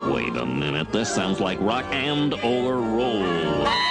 Wait 0.00 0.36
a 0.36 0.46
minute, 0.46 0.92
this 0.92 1.12
sounds 1.12 1.40
like 1.40 1.60
rock 1.60 1.84
and 1.86 2.32
or 2.34 2.76
roll. 2.76 3.87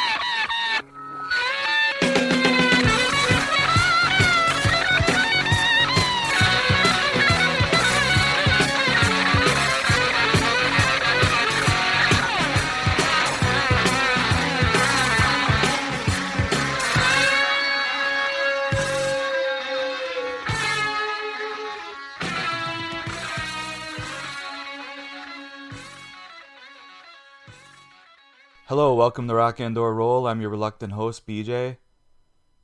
Hello, 28.67 28.93
welcome 28.93 29.29
to 29.29 29.33
Rock 29.33 29.61
and 29.61 29.77
or 29.77 29.95
Roll. 29.95 30.27
I'm 30.27 30.41
your 30.41 30.49
reluctant 30.49 30.91
host, 30.91 31.25
BJ. 31.25 31.77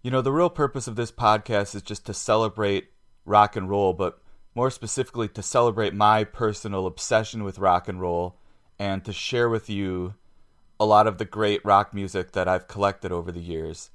You 0.01 0.11
know, 0.11 0.21
the 0.21 0.33
real 0.33 0.49
purpose 0.49 0.85
of 0.85 0.97
this 0.97 1.13
podcast 1.13 1.75
is 1.75 1.81
just 1.81 2.05
to 2.07 2.13
celebrate 2.13 2.89
rock 3.23 3.55
and 3.55 3.69
roll, 3.69 3.93
but 3.93 4.19
more 4.53 4.69
specifically 4.69 5.29
to 5.29 5.41
celebrate 5.41 5.93
my 5.93 6.25
personal 6.25 6.87
obsession 6.87 7.45
with 7.45 7.57
rock 7.57 7.87
and 7.87 8.01
roll 8.01 8.35
and 8.77 9.05
to 9.05 9.13
share 9.13 9.47
with 9.47 9.69
you 9.69 10.15
a 10.77 10.85
lot 10.85 11.07
of 11.07 11.19
the 11.19 11.23
great 11.23 11.63
rock 11.63 11.93
music 11.93 12.33
that 12.33 12.49
I've 12.49 12.67
collected 12.67 13.13
over 13.13 13.31
the 13.31 13.39
years. 13.39 13.89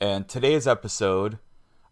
And 0.00 0.26
today's 0.26 0.66
episode, 0.66 1.38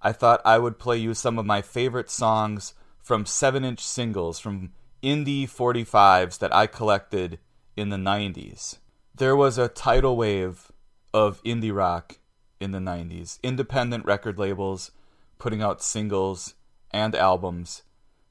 I 0.01 0.13
thought 0.13 0.41
I 0.43 0.57
would 0.57 0.79
play 0.79 0.97
you 0.97 1.13
some 1.13 1.39
of 1.39 1.45
my 1.45 1.61
favorite 1.61 2.09
songs 2.09 2.73
from 2.99 3.27
7 3.27 3.63
inch 3.63 3.85
singles, 3.85 4.39
from 4.39 4.73
indie 5.03 5.45
45s 5.45 6.39
that 6.39 6.55
I 6.55 6.67
collected 6.67 7.39
in 7.77 7.91
the 7.91 7.99
90s 7.99 8.79
there 9.21 9.37
was 9.37 9.59
a 9.59 9.69
tidal 9.69 10.17
wave 10.17 10.73
of 11.13 11.43
indie 11.45 11.75
rock 11.75 12.19
in 12.59 12.71
the 12.71 12.79
90s. 12.79 13.39
Independent 13.43 14.03
record 14.07 14.39
labels 14.39 14.93
putting 15.39 15.61
out 15.61 15.83
singles 15.83 16.55
and 16.91 17.15
albums 17.15 17.83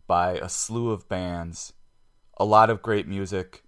by 0.08 0.32
a 0.38 0.50
slew 0.50 0.90
of 0.90 1.08
bands. 1.08 1.74
A 2.40 2.44
lot 2.44 2.72
of 2.72 2.82
great 2.82 3.08
music. 3.08 3.62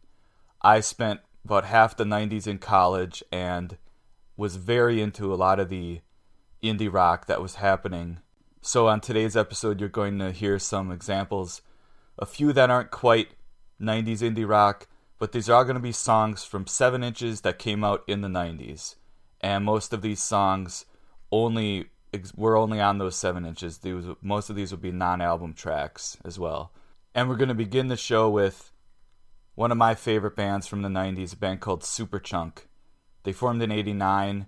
I 0.63 0.79
spent 0.79 1.19
about 1.45 1.65
half 1.65 1.95
the 1.95 2.05
90s 2.05 2.47
in 2.47 2.57
college 2.57 3.23
and 3.31 3.77
was 4.35 4.55
very 4.55 4.99
into 4.99 5.31
a 5.31 5.35
lot 5.35 5.59
of 5.59 5.69
the 5.69 6.01
indie 6.63 6.91
rock 6.91 7.27
that 7.27 7.39
was 7.39 7.55
happening. 7.55 8.17
So, 8.63 8.87
on 8.87 8.99
today's 8.99 9.37
episode, 9.37 9.79
you're 9.79 9.89
going 9.89 10.17
to 10.17 10.31
hear 10.31 10.57
some 10.57 10.91
examples, 10.91 11.61
a 12.17 12.25
few 12.25 12.51
that 12.53 12.71
aren't 12.71 12.89
quite 12.89 13.35
90s 13.79 14.23
indie 14.23 14.49
rock, 14.49 14.87
but 15.21 15.33
these 15.33 15.47
are 15.47 15.53
all 15.53 15.63
going 15.63 15.75
to 15.75 15.79
be 15.79 15.91
songs 15.91 16.43
from 16.43 16.65
7 16.65 17.03
inches 17.03 17.41
that 17.41 17.59
came 17.59 17.83
out 17.83 18.03
in 18.07 18.21
the 18.21 18.27
90s. 18.27 18.95
And 19.39 19.63
most 19.63 19.93
of 19.93 20.01
these 20.01 20.19
songs 20.19 20.87
only 21.31 21.91
were 22.35 22.57
only 22.57 22.79
on 22.79 22.97
those 22.97 23.17
7 23.17 23.45
inches. 23.45 23.77
These, 23.77 24.05
most 24.23 24.49
of 24.49 24.55
these 24.55 24.71
would 24.71 24.81
be 24.81 24.91
non 24.91 25.21
album 25.21 25.53
tracks 25.53 26.17
as 26.25 26.39
well. 26.39 26.73
And 27.13 27.29
we're 27.29 27.35
going 27.35 27.49
to 27.49 27.53
begin 27.53 27.87
the 27.87 27.97
show 27.97 28.31
with 28.31 28.73
one 29.53 29.71
of 29.71 29.77
my 29.77 29.93
favorite 29.93 30.35
bands 30.35 30.65
from 30.65 30.81
the 30.81 30.89
90s, 30.89 31.33
a 31.33 31.37
band 31.37 31.61
called 31.61 31.83
Superchunk. 31.83 32.65
They 33.21 33.31
formed 33.31 33.61
in 33.61 33.71
89, 33.71 34.47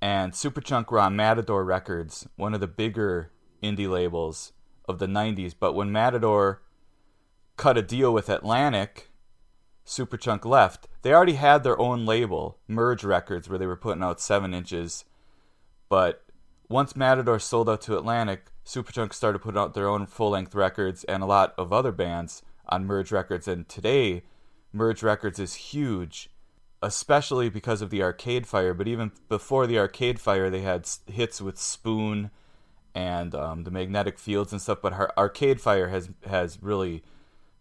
and 0.00 0.32
Superchunk 0.32 0.92
were 0.92 1.00
on 1.00 1.16
Matador 1.16 1.64
Records, 1.64 2.24
one 2.36 2.54
of 2.54 2.60
the 2.60 2.68
bigger 2.68 3.32
indie 3.64 3.90
labels 3.90 4.52
of 4.84 5.00
the 5.00 5.06
90s. 5.06 5.56
But 5.58 5.72
when 5.72 5.90
Matador 5.90 6.62
cut 7.56 7.76
a 7.76 7.82
deal 7.82 8.14
with 8.14 8.28
Atlantic, 8.28 9.07
Superchunk 9.88 10.44
left, 10.44 10.86
they 11.00 11.14
already 11.14 11.34
had 11.34 11.64
their 11.64 11.80
own 11.80 12.04
label, 12.04 12.58
Merge 12.68 13.04
Records, 13.04 13.48
where 13.48 13.58
they 13.58 13.66
were 13.66 13.74
putting 13.74 14.02
out 14.02 14.20
seven 14.20 14.52
inches. 14.52 15.06
But 15.88 16.24
once 16.68 16.94
Matador 16.94 17.38
sold 17.38 17.70
out 17.70 17.80
to 17.82 17.96
Atlantic, 17.96 18.52
Superchunk 18.66 19.14
started 19.14 19.38
putting 19.38 19.58
out 19.58 19.72
their 19.72 19.88
own 19.88 20.04
full 20.06 20.30
length 20.30 20.54
records 20.54 21.04
and 21.04 21.22
a 21.22 21.26
lot 21.26 21.54
of 21.56 21.72
other 21.72 21.90
bands 21.90 22.42
on 22.68 22.84
Merge 22.84 23.10
Records. 23.10 23.48
And 23.48 23.66
today, 23.66 24.24
Merge 24.74 25.02
Records 25.02 25.38
is 25.38 25.54
huge, 25.54 26.28
especially 26.82 27.48
because 27.48 27.80
of 27.80 27.88
the 27.88 28.02
Arcade 28.02 28.46
Fire. 28.46 28.74
But 28.74 28.88
even 28.88 29.12
before 29.30 29.66
the 29.66 29.78
Arcade 29.78 30.20
Fire, 30.20 30.50
they 30.50 30.60
had 30.60 30.86
hits 31.06 31.40
with 31.40 31.58
Spoon 31.58 32.30
and 32.94 33.34
um, 33.34 33.64
the 33.64 33.70
Magnetic 33.70 34.18
Fields 34.18 34.52
and 34.52 34.60
stuff. 34.60 34.82
But 34.82 35.16
Arcade 35.16 35.62
Fire 35.62 35.88
has 35.88 36.10
has 36.26 36.58
really 36.60 37.02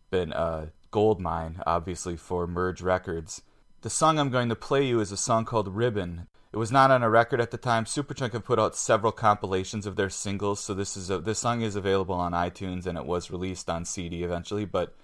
been 0.10 0.34
uh, 0.34 0.68
gold 0.98 1.22
mine, 1.22 1.62
obviously, 1.68 2.16
for 2.16 2.48
Merge 2.48 2.82
Records. 2.82 3.44
The 3.82 3.90
song 3.92 4.18
I'm 4.18 4.32
going 4.32 4.50
to 4.50 4.56
play 4.56 4.84
you 4.84 5.00
is 5.00 5.12
a 5.12 5.16
song 5.16 5.46
called 5.46 5.76
Ribbon. 5.76 6.26
It 6.52 6.58
was 6.58 6.72
not 6.72 6.90
on 6.90 7.04
a 7.04 7.10
record 7.12 7.40
at 7.40 7.52
the 7.52 7.58
time. 7.60 7.86
Superchunk 7.86 8.34
have 8.34 8.44
put 8.44 8.58
out 8.58 8.76
several 8.76 9.12
compilations 9.12 9.86
of 9.86 9.96
their 9.96 10.10
singles, 10.10 10.60
so 10.60 10.74
this 10.74 10.98
is 10.98 11.12
a, 11.12 11.20
this 11.20 11.38
song 11.38 11.62
is 11.62 11.76
available 11.76 12.16
on 12.16 12.32
iTunes 12.32 12.88
and 12.88 12.98
it 12.98 13.06
was 13.06 13.30
released 13.30 13.70
on 13.70 13.86
CD 13.86 14.24
eventually. 14.24 14.66
But 14.66 14.96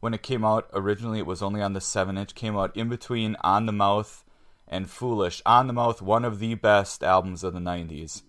when 0.00 0.12
it 0.12 0.22
came 0.22 0.44
out 0.44 0.68
originally, 0.74 1.20
it 1.20 1.26
was 1.26 1.40
only 1.40 1.62
on 1.62 1.72
the 1.72 1.80
seven 1.80 2.18
inch. 2.18 2.34
Came 2.34 2.58
out 2.58 2.76
in 2.76 2.90
between 2.90 3.34
On 3.40 3.64
the 3.64 3.72
Mouth 3.72 4.26
and 4.68 4.90
Foolish. 4.90 5.40
On 5.46 5.68
the 5.68 5.72
Mouth, 5.72 6.02
one 6.02 6.26
of 6.26 6.38
the 6.38 6.54
best 6.54 7.02
albums 7.02 7.42
of 7.42 7.54
the 7.54 7.60
'90s. 7.60 8.24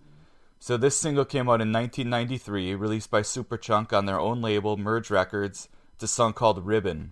So 0.59 0.77
this 0.77 0.95
single 0.95 1.25
came 1.25 1.50
out 1.50 1.59
in 1.59 1.73
1993, 1.73 2.73
released 2.73 3.11
by 3.11 3.21
Superchunk 3.21 3.91
on 3.91 4.05
their 4.05 4.17
own 4.17 4.41
label, 4.41 4.77
Merge 4.77 5.09
Records. 5.09 5.67
A 6.03 6.07
song 6.07 6.34
called 6.34 6.66
Ribbon. 6.66 7.12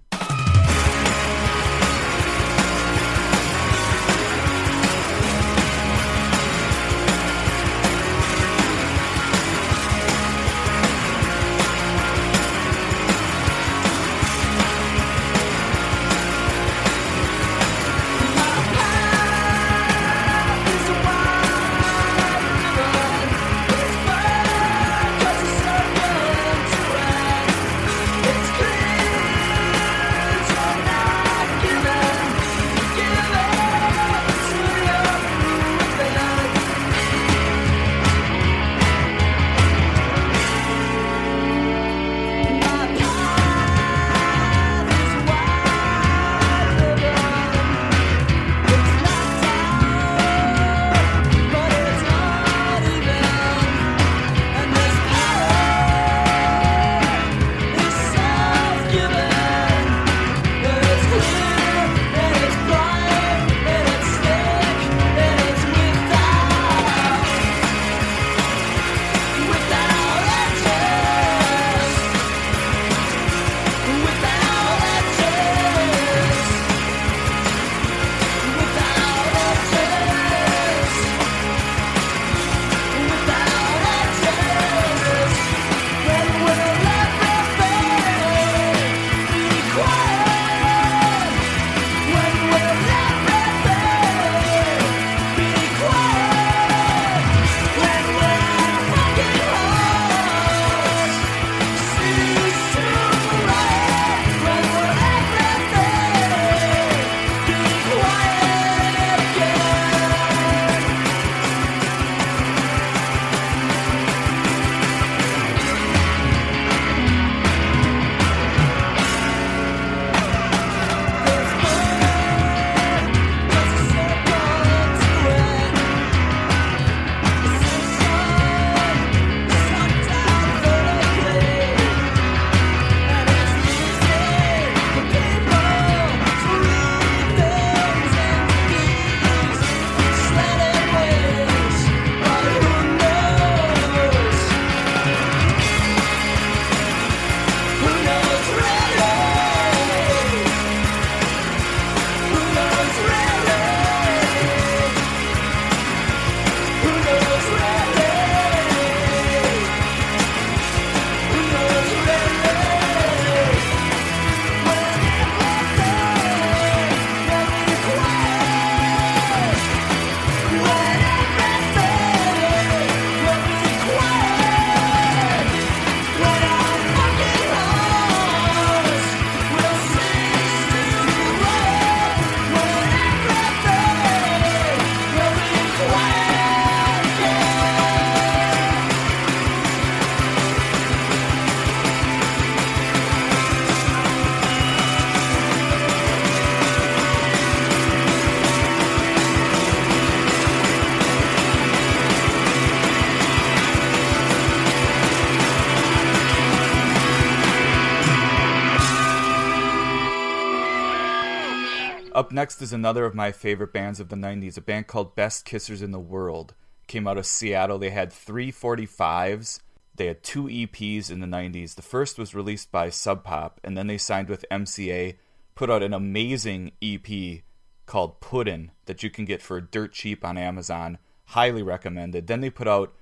Next 212.39 212.61
is 212.61 212.71
another 212.71 213.03
of 213.03 213.13
my 213.13 213.33
favorite 213.33 213.73
bands 213.73 213.99
of 213.99 214.07
the 214.07 214.15
90s, 214.15 214.57
a 214.57 214.61
band 214.61 214.87
called 214.87 215.13
Best 215.13 215.45
Kissers 215.45 215.81
in 215.81 215.91
the 215.91 215.99
World. 215.99 216.53
Came 216.87 217.05
out 217.05 217.17
of 217.17 217.25
Seattle. 217.25 217.77
They 217.77 217.89
had 217.89 218.13
three 218.13 218.49
45s. 218.49 219.59
They 219.97 220.05
had 220.05 220.23
two 220.23 220.45
EPs 220.45 221.11
in 221.11 221.19
the 221.19 221.27
90s. 221.27 221.75
The 221.75 221.81
first 221.81 222.17
was 222.17 222.33
released 222.33 222.71
by 222.71 222.91
Sub 222.91 223.25
Pop, 223.25 223.59
and 223.61 223.77
then 223.77 223.87
they 223.87 223.97
signed 223.97 224.29
with 224.29 224.45
MCA, 224.49 225.17
put 225.53 225.69
out 225.69 225.83
an 225.83 225.93
amazing 225.93 226.71
EP 226.81 227.41
called 227.85 228.21
Puddin' 228.21 228.71
that 228.85 229.03
you 229.03 229.09
can 229.09 229.25
get 229.25 229.41
for 229.41 229.59
dirt 229.59 229.91
cheap 229.91 230.23
on 230.23 230.37
Amazon. 230.37 230.97
Highly 231.25 231.61
recommended. 231.61 232.27
Then 232.27 232.39
they 232.39 232.49
put 232.49 232.69
out 232.69 232.93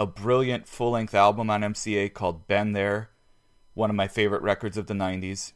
a 0.00 0.04
brilliant 0.04 0.66
full 0.66 0.90
length 0.90 1.14
album 1.14 1.48
on 1.48 1.60
MCA 1.60 2.12
called 2.12 2.48
Been 2.48 2.72
There, 2.72 3.10
one 3.72 3.88
of 3.88 3.94
my 3.94 4.08
favorite 4.08 4.42
records 4.42 4.76
of 4.76 4.88
the 4.88 4.94
90s. 4.94 5.52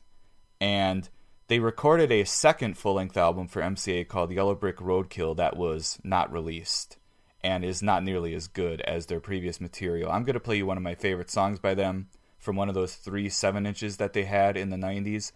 And 0.60 1.08
they 1.48 1.58
recorded 1.58 2.10
a 2.10 2.24
second 2.24 2.78
full 2.78 2.94
length 2.94 3.16
album 3.16 3.48
for 3.48 3.60
MCA 3.60 4.08
called 4.08 4.32
Yellow 4.32 4.54
Brick 4.54 4.78
Roadkill 4.78 5.36
that 5.36 5.56
was 5.56 5.98
not 6.02 6.32
released 6.32 6.96
and 7.42 7.64
is 7.64 7.82
not 7.82 8.02
nearly 8.02 8.34
as 8.34 8.48
good 8.48 8.80
as 8.82 9.06
their 9.06 9.20
previous 9.20 9.60
material. 9.60 10.10
I'm 10.10 10.24
going 10.24 10.34
to 10.34 10.40
play 10.40 10.56
you 10.56 10.66
one 10.66 10.78
of 10.78 10.82
my 10.82 10.94
favorite 10.94 11.30
songs 11.30 11.58
by 11.58 11.74
them 11.74 12.08
from 12.38 12.56
one 12.56 12.70
of 12.70 12.74
those 12.74 12.94
three 12.94 13.28
7 13.28 13.66
inches 13.66 13.98
that 13.98 14.14
they 14.14 14.24
had 14.24 14.56
in 14.56 14.70
the 14.70 14.76
90s. 14.76 15.32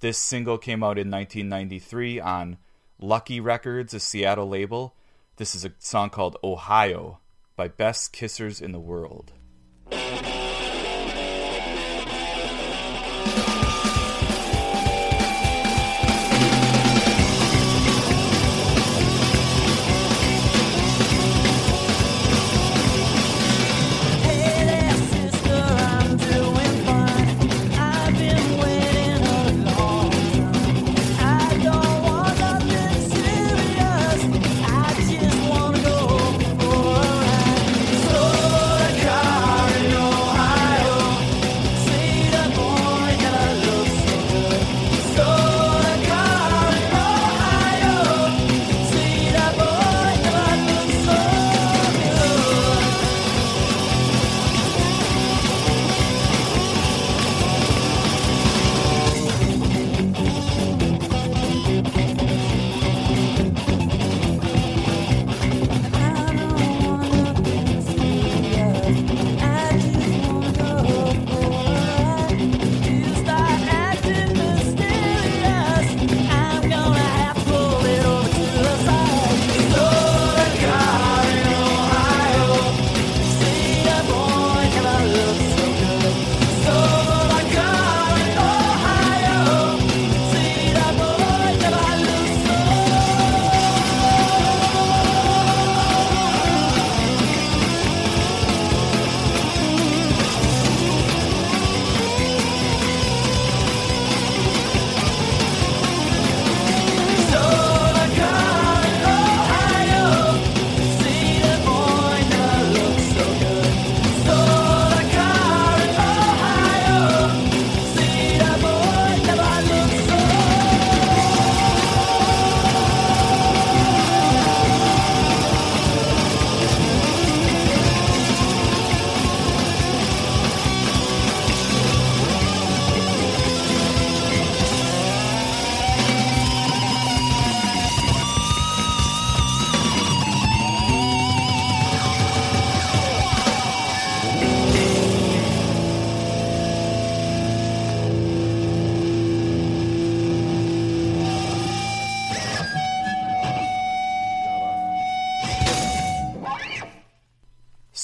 This 0.00 0.16
single 0.16 0.56
came 0.56 0.82
out 0.82 0.96
in 0.98 1.10
1993 1.10 2.20
on 2.20 2.56
Lucky 2.98 3.40
Records, 3.40 3.92
a 3.92 4.00
Seattle 4.00 4.48
label. 4.48 4.94
This 5.36 5.54
is 5.54 5.64
a 5.64 5.72
song 5.78 6.08
called 6.08 6.38
Ohio 6.42 7.18
by 7.54 7.68
Best 7.68 8.14
Kissers 8.14 8.62
in 8.62 8.72
the 8.72 8.80
World. 8.80 9.32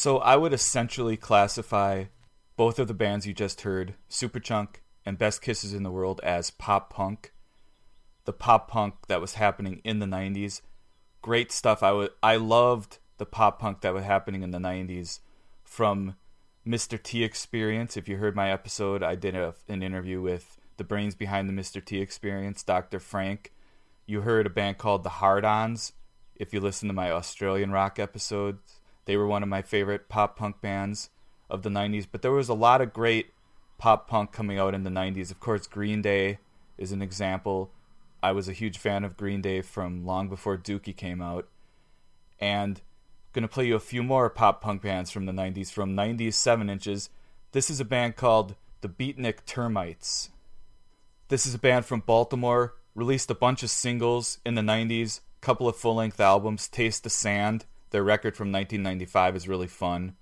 So 0.06 0.18
I 0.18 0.36
would 0.36 0.52
essentially 0.52 1.16
classify 1.16 2.04
both 2.56 2.78
of 2.78 2.86
the 2.86 2.94
bands 2.94 3.26
you 3.26 3.34
just 3.34 3.62
heard, 3.62 3.94
Superchunk 4.08 4.76
and 5.04 5.18
Best 5.18 5.42
Kissers 5.42 5.74
in 5.74 5.82
the 5.82 5.90
World, 5.90 6.20
as 6.22 6.52
pop 6.52 6.90
punk. 6.90 7.32
The 8.24 8.32
pop 8.32 8.70
punk 8.70 9.08
that 9.08 9.20
was 9.20 9.34
happening 9.34 9.80
in 9.82 9.98
the 9.98 10.06
90s. 10.06 10.60
Great 11.22 11.50
stuff. 11.50 11.82
I 11.82 11.90
would 11.90 12.10
I 12.22 12.36
loved 12.36 12.98
the 13.18 13.26
pop 13.26 13.58
punk 13.58 13.80
that 13.80 13.94
was 13.94 14.04
happening 14.04 14.44
in 14.44 14.52
the 14.52 14.60
90s 14.60 15.18
from 15.64 16.14
Mr. 16.64 17.02
T 17.02 17.24
Experience. 17.24 17.96
If 17.96 18.08
you 18.08 18.18
heard 18.18 18.36
my 18.36 18.52
episode, 18.52 19.02
I 19.02 19.16
did 19.16 19.34
a, 19.34 19.56
an 19.66 19.82
interview 19.82 20.20
with 20.20 20.60
the 20.76 20.84
brains 20.84 21.16
behind 21.16 21.48
the 21.48 21.52
Mr. 21.52 21.84
T 21.84 22.00
Experience, 22.00 22.62
Dr. 22.62 23.00
Frank. 23.00 23.52
You 24.06 24.20
heard 24.20 24.46
a 24.46 24.50
band 24.50 24.78
called 24.78 25.02
the 25.02 25.18
Hard 25.18 25.44
Ons. 25.44 25.94
If 26.36 26.54
you 26.54 26.60
listen 26.60 26.86
to 26.86 26.94
my 26.94 27.10
Australian 27.10 27.72
rock 27.72 27.98
episodes, 27.98 28.75
they 29.06 29.16
were 29.16 29.26
one 29.26 29.42
of 29.42 29.48
my 29.48 29.62
favorite 29.62 30.08
pop 30.08 30.36
punk 30.36 30.60
bands 30.60 31.10
of 31.48 31.62
the 31.62 31.70
90s, 31.70 32.06
but 32.10 32.22
there 32.22 32.32
was 32.32 32.48
a 32.48 32.54
lot 32.54 32.80
of 32.80 32.92
great 32.92 33.32
pop 33.78 34.08
punk 34.08 34.32
coming 34.32 34.58
out 34.58 34.74
in 34.74 34.82
the 34.82 34.90
90s. 34.90 35.30
Of 35.30 35.40
course, 35.40 35.66
Green 35.66 36.02
Day 36.02 36.38
is 36.76 36.92
an 36.92 37.02
example. 37.02 37.70
I 38.22 38.32
was 38.32 38.48
a 38.48 38.52
huge 38.52 38.78
fan 38.78 39.04
of 39.04 39.16
Green 39.16 39.40
Day 39.40 39.62
from 39.62 40.04
long 40.04 40.28
before 40.28 40.58
Dookie 40.58 40.96
came 40.96 41.22
out. 41.22 41.48
And 42.40 42.78
I'm 42.78 43.32
going 43.32 43.42
to 43.42 43.48
play 43.48 43.66
you 43.66 43.76
a 43.76 43.80
few 43.80 44.02
more 44.02 44.28
pop 44.28 44.60
punk 44.60 44.82
bands 44.82 45.10
from 45.10 45.26
the 45.26 45.32
90s, 45.32 45.70
from 45.70 45.96
90s 45.96 46.34
7 46.34 46.68
inches. 46.68 47.08
This 47.52 47.70
is 47.70 47.80
a 47.80 47.84
band 47.84 48.16
called 48.16 48.56
the 48.80 48.88
Beatnik 48.88 49.44
Termites. 49.46 50.30
This 51.28 51.46
is 51.46 51.54
a 51.54 51.58
band 51.58 51.86
from 51.86 52.00
Baltimore, 52.00 52.74
released 52.94 53.30
a 53.30 53.34
bunch 53.34 53.62
of 53.62 53.70
singles 53.70 54.38
in 54.44 54.54
the 54.56 54.62
90s, 54.62 55.20
couple 55.40 55.68
of 55.68 55.76
full 55.76 55.94
length 55.94 56.18
albums, 56.18 56.66
Taste 56.66 57.04
the 57.04 57.10
Sand 57.10 57.66
their 57.96 58.04
record 58.04 58.36
from 58.36 58.52
1995 58.52 59.36
is 59.36 59.48
really 59.48 59.68
fun. 59.68 60.16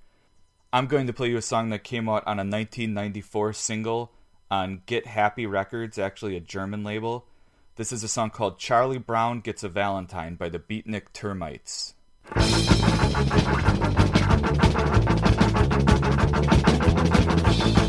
I'm 0.72 0.86
going 0.86 1.08
to 1.08 1.12
play 1.12 1.30
you 1.30 1.38
a 1.38 1.42
song 1.42 1.70
that 1.70 1.82
came 1.82 2.08
out 2.08 2.22
on 2.24 2.38
a 2.38 2.46
1994 2.46 3.52
single 3.52 4.12
on 4.48 4.82
Get 4.86 5.06
Happy 5.06 5.44
Records, 5.44 5.98
actually 5.98 6.36
a 6.36 6.40
German 6.40 6.84
label. 6.84 7.26
This 7.74 7.90
is 7.90 8.04
a 8.04 8.08
song 8.08 8.30
called 8.30 8.60
Charlie 8.60 8.98
Brown 8.98 9.40
Gets 9.40 9.64
a 9.64 9.68
Valentine 9.68 10.36
by 10.36 10.50
the 10.50 10.60
Beatnik 10.60 11.12
Termites. 11.12 11.94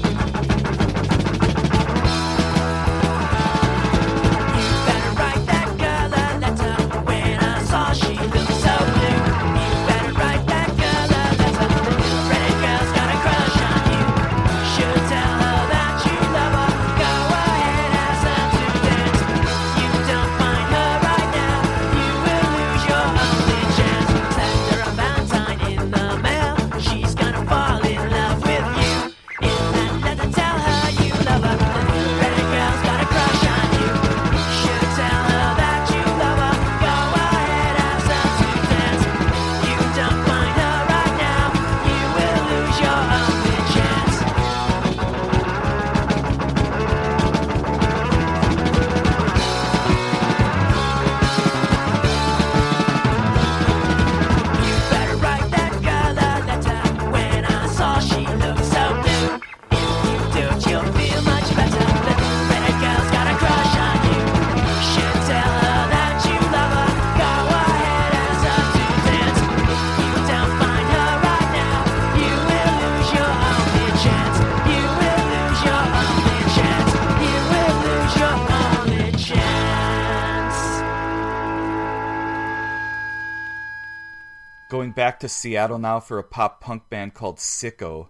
back 85.16 85.22
to 85.22 85.30
Seattle 85.30 85.80
now 85.80 85.98
for 86.02 86.20
a 86.20 86.24
pop 86.24 86.60
punk 86.60 86.90
band 86.90 87.14
called 87.14 87.38
Sicko. 87.38 88.10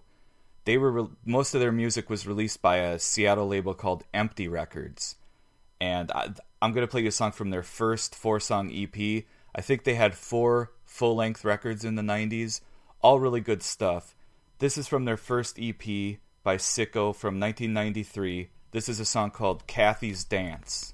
They 0.64 0.76
were 0.76 0.90
re- 0.90 1.08
most 1.24 1.54
of 1.54 1.60
their 1.60 1.70
music 1.70 2.10
was 2.10 2.26
released 2.26 2.60
by 2.60 2.78
a 2.78 2.98
Seattle 2.98 3.46
label 3.46 3.74
called 3.74 4.02
Empty 4.12 4.48
Records, 4.48 5.14
and 5.80 6.10
I, 6.10 6.30
I'm 6.60 6.72
gonna 6.72 6.88
play 6.88 7.02
you 7.02 7.08
a 7.08 7.12
song 7.12 7.30
from 7.30 7.50
their 7.50 7.62
first 7.62 8.16
four 8.16 8.40
song 8.40 8.72
EP. 8.74 9.22
I 9.54 9.60
think 9.60 9.84
they 9.84 9.94
had 9.94 10.16
four 10.16 10.72
full 10.84 11.14
length 11.14 11.44
records 11.44 11.84
in 11.84 11.94
the 11.94 12.02
90s, 12.02 12.60
all 13.02 13.20
really 13.20 13.40
good 13.40 13.62
stuff. 13.62 14.16
This 14.58 14.76
is 14.76 14.88
from 14.88 15.04
their 15.04 15.16
first 15.16 15.60
EP 15.60 15.78
by 16.42 16.56
Sicko 16.56 17.14
from 17.14 17.38
1993. 17.38 18.48
This 18.72 18.88
is 18.88 18.98
a 18.98 19.04
song 19.04 19.30
called 19.30 19.68
Kathy's 19.68 20.24
Dance. 20.24 20.92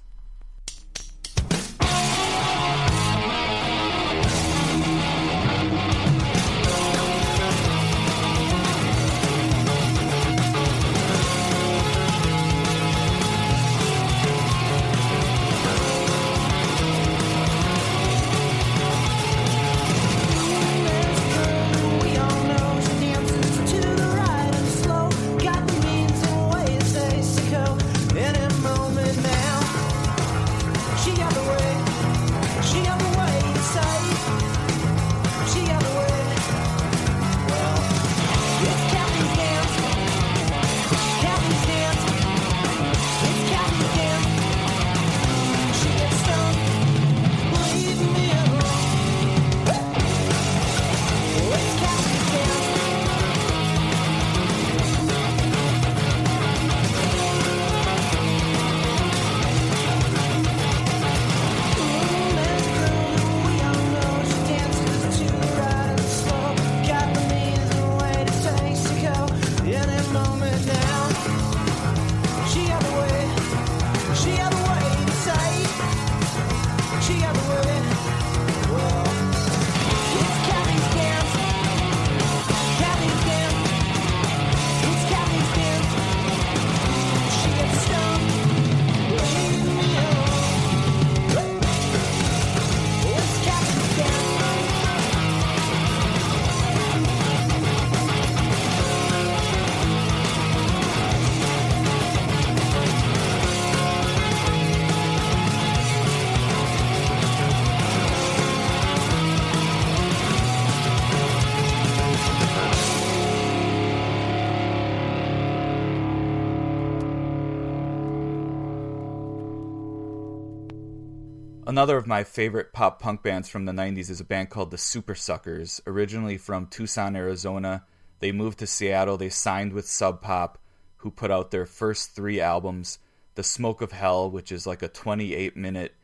Another 121.73 121.97
of 121.97 122.05
my 122.05 122.23
favorite 122.23 122.71
pop 122.71 123.01
punk 123.01 123.23
bands 123.23 123.49
from 123.49 123.65
the 123.65 123.71
90s 123.71 124.11
is 124.11 124.19
a 124.19 124.23
band 124.23 124.51
called 124.51 124.69
the 124.69 124.77
Supersuckers, 124.77 125.81
originally 125.87 126.37
from 126.37 126.67
Tucson, 126.67 127.15
Arizona. 127.15 127.83
They 128.19 128.31
moved 128.31 128.59
to 128.59 128.67
Seattle. 128.67 129.17
They 129.17 129.29
signed 129.29 129.73
with 129.73 129.87
Sub 129.87 130.21
Pop, 130.21 130.59
who 130.97 131.09
put 131.09 131.31
out 131.31 131.49
their 131.49 131.65
first 131.65 132.11
three 132.11 132.39
albums 132.39 132.99
The 133.33 133.41
Smoke 133.41 133.81
of 133.81 133.91
Hell, 133.91 134.29
which 134.29 134.51
is 134.51 134.67
like 134.67 134.83
a 134.83 134.87
28 134.87 135.57
minute 135.57 135.95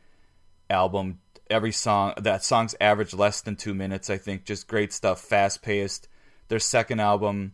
album. 0.72 1.20
Every 1.52 1.72
song, 1.72 2.16
that 2.18 2.44
song's 2.44 2.74
average 2.82 3.14
less 3.14 3.40
than 3.40 3.56
two 3.56 3.76
minutes, 3.76 4.10
I 4.10 4.18
think. 4.18 4.46
Just 4.46 4.68
great 4.68 4.92
stuff, 4.92 5.22
fast 5.22 5.62
paced. 5.62 6.08
Their 6.48 6.58
second 6.58 7.00
album, 7.00 7.54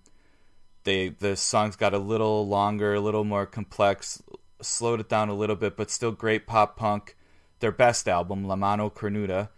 they 0.86 1.10
the 1.10 1.36
songs 1.36 1.75
got 1.75 1.93
a 1.93 2.00
little 2.00 2.48
longer, 2.48 2.93
a 2.93 3.01
little 3.01 3.25
more 3.25 3.45
complex, 3.45 4.24
slowed 4.62 5.01
it 5.01 5.10
down 5.10 5.27
a 5.27 5.36
little 5.36 5.57
bit, 5.57 5.75
but 5.75 5.91
still 5.91 6.13
great 6.13 6.48
pop 6.48 6.77
punk 6.77 7.17
their 7.59 7.71
best 7.71 8.07
album, 8.07 8.45
La 8.45 8.55
Mano 8.55 8.89
Cornuda. 8.89 9.50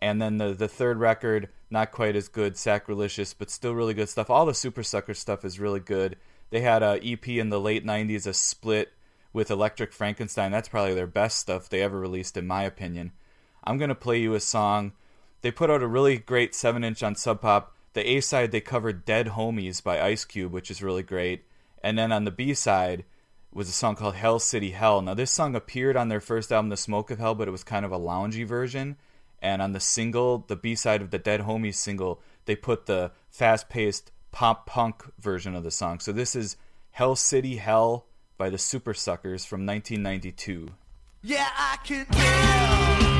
And 0.00 0.20
then 0.20 0.38
the, 0.38 0.54
the 0.54 0.68
third 0.68 0.98
record, 0.98 1.48
not 1.70 1.92
quite 1.92 2.16
as 2.16 2.28
good, 2.28 2.56
Sacrilicious, 2.56 3.34
but 3.34 3.50
still 3.50 3.74
really 3.74 3.94
good 3.94 4.08
stuff. 4.08 4.30
All 4.30 4.46
the 4.46 4.52
Supersucker 4.52 5.14
stuff 5.14 5.44
is 5.44 5.60
really 5.60 5.80
good. 5.80 6.16
They 6.50 6.60
had 6.60 6.82
a 6.82 7.00
EP 7.04 7.28
in 7.28 7.50
the 7.50 7.60
late 7.60 7.84
90s, 7.84 8.26
a 8.26 8.32
split 8.32 8.92
with 9.32 9.50
Electric 9.50 9.92
Frankenstein. 9.92 10.50
That's 10.50 10.68
probably 10.68 10.94
their 10.94 11.06
best 11.06 11.38
stuff 11.38 11.68
they 11.68 11.82
ever 11.82 12.00
released, 12.00 12.36
in 12.36 12.46
my 12.46 12.64
opinion. 12.64 13.12
I'm 13.62 13.78
going 13.78 13.90
to 13.90 13.94
play 13.94 14.20
you 14.20 14.34
a 14.34 14.40
song. 14.40 14.92
They 15.42 15.50
put 15.50 15.70
out 15.70 15.82
a 15.82 15.86
really 15.86 16.18
great 16.18 16.54
7 16.54 16.82
inch 16.82 17.02
on 17.02 17.14
Sub 17.14 17.40
Pop. 17.40 17.74
The 17.92 18.08
A 18.08 18.20
side, 18.20 18.52
they 18.52 18.60
covered 18.60 19.04
Dead 19.04 19.28
Homies 19.28 19.82
by 19.82 20.00
Ice 20.00 20.24
Cube, 20.24 20.52
which 20.52 20.70
is 20.70 20.82
really 20.82 21.02
great. 21.02 21.44
And 21.82 21.98
then 21.98 22.12
on 22.12 22.24
the 22.24 22.30
B 22.30 22.54
side, 22.54 23.04
was 23.52 23.68
a 23.68 23.72
song 23.72 23.96
called 23.96 24.14
Hell 24.14 24.38
City 24.38 24.70
Hell. 24.70 25.02
Now, 25.02 25.14
this 25.14 25.30
song 25.30 25.54
appeared 25.54 25.96
on 25.96 26.08
their 26.08 26.20
first 26.20 26.52
album, 26.52 26.68
The 26.68 26.76
Smoke 26.76 27.10
of 27.10 27.18
Hell, 27.18 27.34
but 27.34 27.48
it 27.48 27.50
was 27.50 27.64
kind 27.64 27.84
of 27.84 27.92
a 27.92 27.98
loungy 27.98 28.46
version. 28.46 28.96
And 29.42 29.60
on 29.60 29.72
the 29.72 29.80
single, 29.80 30.44
the 30.46 30.56
B 30.56 30.74
side 30.74 31.02
of 31.02 31.10
the 31.10 31.18
Dead 31.18 31.40
Homies 31.40 31.74
single, 31.74 32.20
they 32.44 32.54
put 32.54 32.86
the 32.86 33.12
fast 33.30 33.68
paced 33.68 34.12
pop 34.32 34.66
punk 34.66 35.02
version 35.18 35.54
of 35.54 35.64
the 35.64 35.70
song. 35.70 35.98
So 36.00 36.12
this 36.12 36.36
is 36.36 36.56
Hell 36.92 37.16
City 37.16 37.56
Hell 37.56 38.06
by 38.38 38.50
the 38.50 38.56
Supersuckers 38.56 39.46
from 39.46 39.66
1992. 39.66 40.68
Yeah, 41.22 41.48
I 41.56 41.78
can 41.84 42.06
tell 42.06 43.19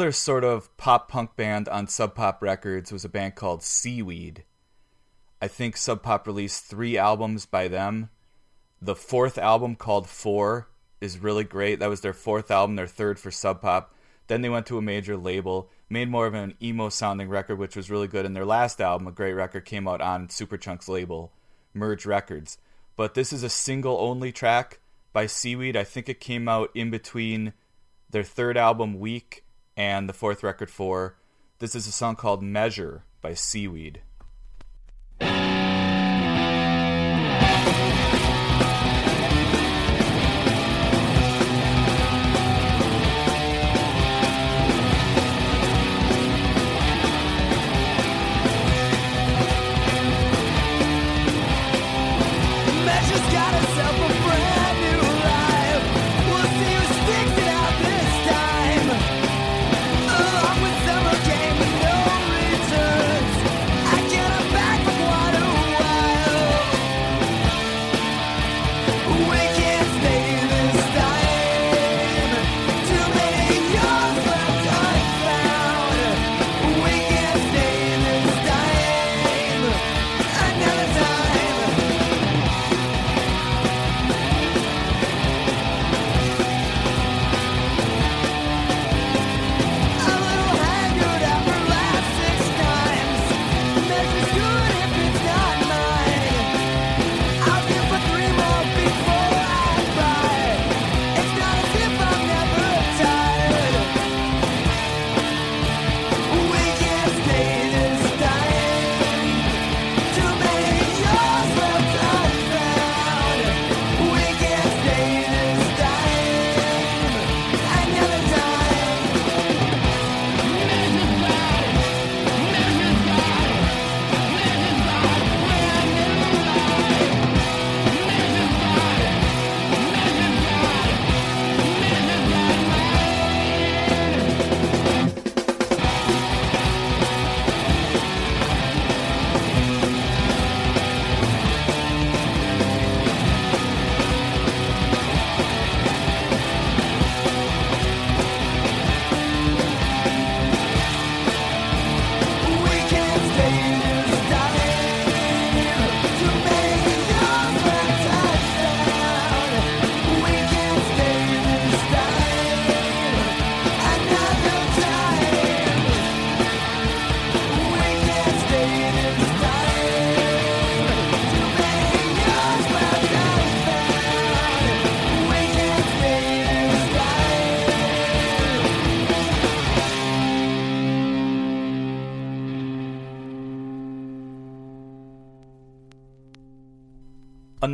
Another 0.00 0.12
sort 0.12 0.44
of 0.44 0.74
pop 0.78 1.10
punk 1.10 1.36
band 1.36 1.68
on 1.68 1.86
Sub 1.86 2.14
Pop 2.14 2.40
Records 2.40 2.90
was 2.90 3.04
a 3.04 3.08
band 3.10 3.34
called 3.34 3.62
Seaweed. 3.62 4.44
I 5.42 5.46
think 5.46 5.76
Sub 5.76 6.02
Pop 6.02 6.26
released 6.26 6.64
three 6.64 6.96
albums 6.96 7.44
by 7.44 7.68
them. 7.68 8.08
The 8.80 8.96
fourth 8.96 9.36
album 9.36 9.76
called 9.76 10.08
Four 10.08 10.70
is 11.02 11.18
really 11.18 11.44
great. 11.44 11.80
That 11.80 11.90
was 11.90 12.00
their 12.00 12.14
fourth 12.14 12.50
album, 12.50 12.76
their 12.76 12.86
third 12.86 13.18
for 13.18 13.30
Sub 13.30 13.60
Pop. 13.60 13.94
Then 14.26 14.40
they 14.40 14.48
went 14.48 14.64
to 14.68 14.78
a 14.78 14.82
major 14.82 15.18
label, 15.18 15.68
made 15.90 16.08
more 16.08 16.26
of 16.26 16.32
an 16.32 16.54
emo 16.62 16.88
sounding 16.88 17.28
record, 17.28 17.58
which 17.58 17.76
was 17.76 17.90
really 17.90 18.08
good. 18.08 18.24
And 18.24 18.34
their 18.34 18.46
last 18.46 18.80
album, 18.80 19.06
a 19.06 19.12
great 19.12 19.34
record, 19.34 19.66
came 19.66 19.86
out 19.86 20.00
on 20.00 20.28
Superchunk's 20.28 20.88
label, 20.88 21.30
Merge 21.74 22.06
Records. 22.06 22.56
But 22.96 23.12
this 23.12 23.34
is 23.34 23.42
a 23.42 23.50
single 23.50 23.98
only 23.98 24.32
track 24.32 24.78
by 25.12 25.26
Seaweed. 25.26 25.76
I 25.76 25.84
think 25.84 26.08
it 26.08 26.20
came 26.20 26.48
out 26.48 26.70
in 26.74 26.88
between 26.90 27.52
their 28.08 28.24
third 28.24 28.56
album, 28.56 28.98
Weak, 28.98 29.44
and 29.80 30.06
the 30.10 30.12
fourth 30.12 30.42
record, 30.42 30.68
Four. 30.70 31.16
This 31.58 31.74
is 31.74 31.86
a 31.86 31.92
song 31.92 32.14
called 32.14 32.42
Measure 32.42 33.04
by 33.22 33.32
Seaweed. 33.32 34.02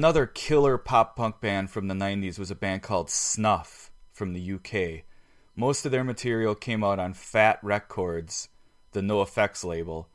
Another 0.06 0.26
killer 0.26 0.78
pop 0.78 1.16
punk 1.16 1.40
band 1.40 1.68
from 1.68 1.88
the 1.88 1.94
90s 1.94 2.38
was 2.38 2.48
a 2.48 2.54
band 2.54 2.80
called 2.80 3.10
Snuff 3.10 3.90
from 4.12 4.34
the 4.34 4.52
UK. 4.52 5.02
Most 5.56 5.84
of 5.84 5.90
their 5.90 6.04
material 6.04 6.54
came 6.54 6.84
out 6.84 7.00
on 7.00 7.12
Fat 7.12 7.58
Wreck 7.60 7.88
Chords, 7.88 8.48
the 8.92 9.00
NOFX 9.00 9.64
label. 9.64 10.06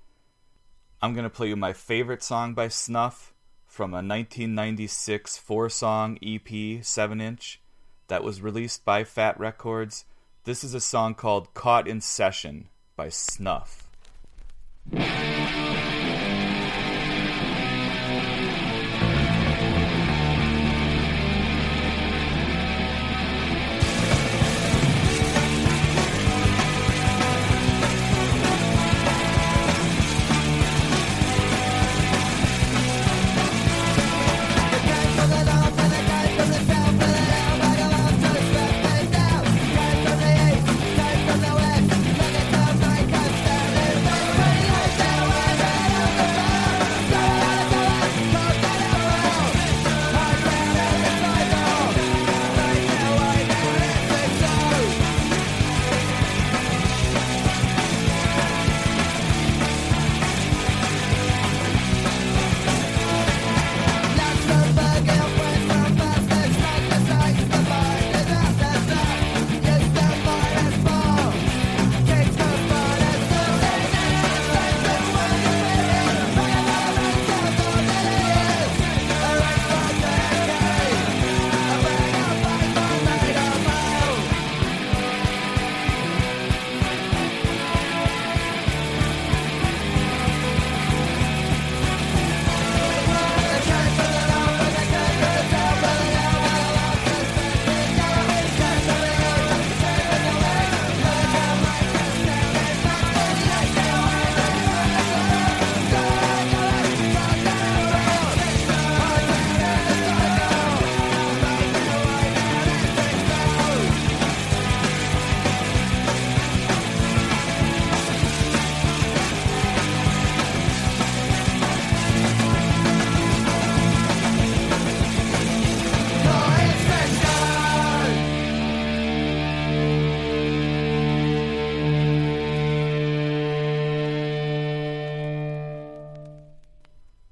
I'm 1.01 1.13
going 1.13 1.25
to 1.25 1.29
play 1.29 1.49
you 1.49 1.57
my 1.57 1.73
favorite 1.73 2.23
song 2.23 2.53
by 2.53 2.69
Snuff 2.69 3.33
from 3.67 3.91
a 3.91 3.99
1996 3.99 5.37
four 5.37 5.69
song 5.69 6.17
EP 6.23 6.81
7 6.81 7.19
inch 7.19 7.59
that 8.07 8.23
was 8.23 8.41
released 8.41 8.85
by 8.85 9.03
Fat 9.03 9.37
Wreck 9.37 9.57
Chords. 9.57 10.05
This 10.45 10.63
is 10.63 10.73
a 10.73 10.79
song 10.79 11.15
called 11.15 11.53
Caught 11.53 11.89
in 11.89 11.99
Session 11.99 12.69
by 12.95 13.09
Snuff. 13.09 13.89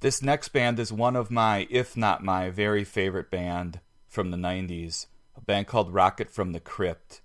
This 0.10 0.24
next 0.24 0.50
band 0.50 0.80
is 0.80 0.92
one 0.92 1.16
of 1.16 1.30
my, 1.30 1.68
if 1.70 1.96
not 1.96 2.24
my, 2.24 2.50
very 2.50 2.84
favorite 2.84 3.30
band 3.30 3.80
from 4.08 4.32
the 4.32 4.38
90s, 4.38 5.06
a 5.38 5.42
band 5.42 5.68
called 5.68 5.94
Rocket 5.94 6.32
from 6.32 6.52
the 6.52 6.60
Crypt. 6.60 7.22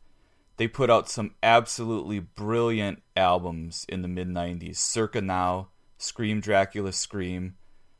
They 0.58 0.68
put 0.68 0.90
out 0.90 1.08
some 1.08 1.34
absolutely 1.42 2.18
brilliant 2.18 3.02
albums 3.16 3.86
in 3.88 4.02
the 4.02 4.08
mid 4.08 4.28
90s 4.28 4.76
Circa 4.76 5.22
Now, 5.22 5.68
Scream 5.96 6.42
Dracula 6.42 6.92
Scream, 6.92 7.54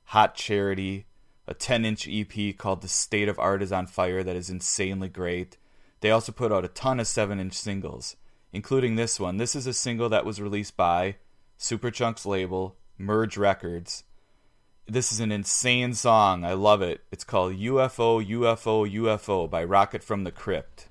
Hot 0.09 0.35
Charity, 0.35 1.07
a 1.49 1.55
10 1.55 1.87
inch 1.87 2.07
EP 2.07 2.55
called 2.55 2.83
The 2.83 2.89
State 2.89 3.31
of 3.31 3.39
Art 3.39 3.63
is 3.63 3.73
on 3.73 3.87
Fire 3.87 4.23
that 4.23 4.37
is 4.37 4.51
insanely 4.51 5.09
great. 5.09 5.57
They 6.03 6.11
also 6.11 6.31
put 6.31 6.53
out 6.53 6.67
a 6.67 6.69
ton 6.69 7.01
of 7.01 7.07
7 7.07 7.41
inch 7.41 7.55
singles, 7.55 8.17
including 8.53 8.97
this 8.97 9.19
one. 9.19 9.39
This 9.39 9.57
is 9.57 9.67
a 9.67 9.73
single 9.73 10.11
that 10.11 10.27
was 10.27 10.43
released 10.43 10.77
by 10.77 11.17
Superchunk's 11.59 12.27
label, 12.27 12.77
Merge 12.99 13.39
Records. 13.39 14.05
This 14.87 15.13
is 15.13 15.21
an 15.21 15.33
insane 15.33 15.95
song. 15.95 16.45
I 16.45 16.53
love 16.53 16.83
it. 16.83 17.01
It's 17.11 17.25
called 17.25 17.55
UFO, 17.55 18.23
UFO, 18.23 18.87
UFO 18.87 19.49
by 19.49 19.65
Rocket 19.65 20.05
from 20.05 20.25
the 20.25 20.31
Crypt. 20.31 20.89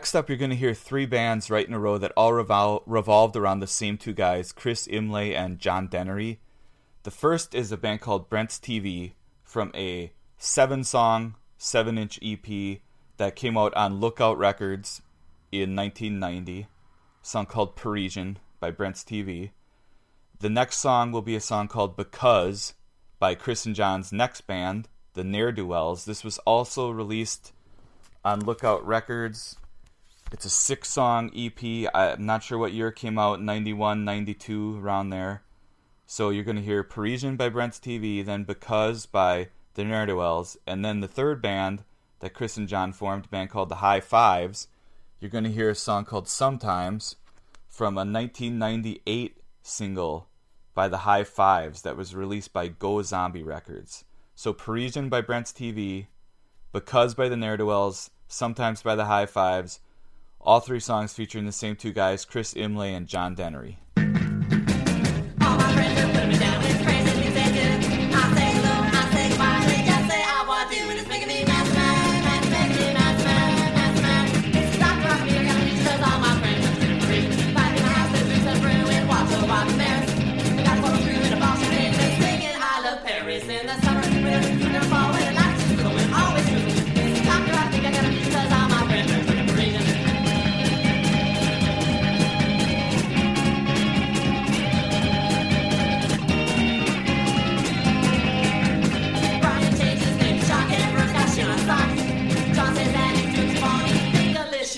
Next 0.00 0.14
up, 0.14 0.30
you're 0.30 0.38
going 0.38 0.48
to 0.48 0.56
hear 0.56 0.72
three 0.72 1.04
bands 1.04 1.50
right 1.50 1.68
in 1.68 1.74
a 1.74 1.78
row 1.78 1.98
that 1.98 2.14
all 2.16 2.32
revol- 2.32 2.82
revolved 2.86 3.36
around 3.36 3.60
the 3.60 3.66
same 3.66 3.98
two 3.98 4.14
guys, 4.14 4.50
Chris 4.50 4.88
Imlay 4.88 5.34
and 5.34 5.58
John 5.58 5.88
Dennery. 5.88 6.40
The 7.02 7.10
first 7.10 7.54
is 7.54 7.70
a 7.70 7.76
band 7.76 8.00
called 8.00 8.30
Brent's 8.30 8.58
TV 8.58 9.12
from 9.44 9.70
a 9.74 10.10
seven 10.38 10.84
song, 10.84 11.34
seven 11.58 11.98
inch 11.98 12.18
EP 12.22 12.78
that 13.18 13.36
came 13.36 13.58
out 13.58 13.74
on 13.74 14.00
Lookout 14.00 14.38
Records 14.38 15.02
in 15.52 15.76
1990. 15.76 16.60
A 16.62 16.66
song 17.20 17.44
called 17.44 17.76
Parisian 17.76 18.38
by 18.58 18.70
Brent's 18.70 19.04
TV. 19.04 19.50
The 20.38 20.48
next 20.48 20.78
song 20.78 21.12
will 21.12 21.20
be 21.20 21.36
a 21.36 21.42
song 21.42 21.68
called 21.68 21.98
Because 21.98 22.72
by 23.18 23.34
Chris 23.34 23.66
and 23.66 23.74
John's 23.74 24.14
next 24.14 24.46
band, 24.46 24.88
the 25.12 25.24
Ne'er 25.24 25.52
Do 25.52 25.66
Wells. 25.66 26.06
This 26.06 26.24
was 26.24 26.38
also 26.46 26.90
released 26.90 27.52
on 28.24 28.40
Lookout 28.40 28.82
Records. 28.86 29.58
It's 30.32 30.44
a 30.44 30.50
six 30.50 30.88
song 30.88 31.32
EP. 31.36 31.90
I'm 31.92 32.24
not 32.24 32.44
sure 32.44 32.56
what 32.56 32.72
year 32.72 32.88
it 32.88 32.94
came 32.94 33.18
out 33.18 33.42
91, 33.42 34.04
92, 34.04 34.78
around 34.80 35.10
there. 35.10 35.42
So 36.06 36.30
you're 36.30 36.44
going 36.44 36.56
to 36.56 36.62
hear 36.62 36.84
Parisian 36.84 37.36
by 37.36 37.48
Brent's 37.48 37.80
TV, 37.80 38.24
then 38.24 38.44
Because 38.44 39.06
by 39.06 39.48
the 39.74 39.82
Ne'er 39.82 40.06
Do 40.06 40.16
Wells, 40.16 40.56
and 40.68 40.84
then 40.84 41.00
the 41.00 41.08
third 41.08 41.42
band 41.42 41.82
that 42.20 42.32
Chris 42.32 42.56
and 42.56 42.68
John 42.68 42.92
formed, 42.92 43.24
a 43.24 43.28
band 43.28 43.50
called 43.50 43.70
the 43.70 43.76
High 43.76 43.98
Fives. 43.98 44.68
You're 45.18 45.32
going 45.32 45.44
to 45.44 45.50
hear 45.50 45.68
a 45.68 45.74
song 45.74 46.04
called 46.04 46.28
Sometimes 46.28 47.16
from 47.68 47.94
a 47.96 48.06
1998 48.06 49.36
single 49.64 50.28
by 50.74 50.86
the 50.86 50.98
High 50.98 51.24
Fives 51.24 51.82
that 51.82 51.96
was 51.96 52.14
released 52.14 52.52
by 52.52 52.68
Go 52.68 53.02
Zombie 53.02 53.42
Records. 53.42 54.04
So 54.36 54.52
Parisian 54.52 55.08
by 55.08 55.22
Brent's 55.22 55.52
TV, 55.52 56.06
Because 56.72 57.14
by 57.14 57.28
the 57.28 57.36
Ne'er 57.36 57.56
Do 57.56 57.66
Wells, 57.66 58.10
Sometimes 58.28 58.80
by 58.82 58.94
the 58.94 59.06
High 59.06 59.26
Fives. 59.26 59.80
All 60.42 60.60
three 60.60 60.80
songs 60.80 61.12
featuring 61.12 61.44
the 61.44 61.52
same 61.52 61.76
two 61.76 61.92
guys, 61.92 62.24
Chris 62.24 62.54
Imlay 62.54 62.94
and 62.94 63.06
John 63.06 63.34
Dennery. 63.34 63.78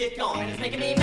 Shit 0.02 0.18
going. 0.18 0.48
It's 0.48 0.58
making 0.58 0.80
me 0.80 1.01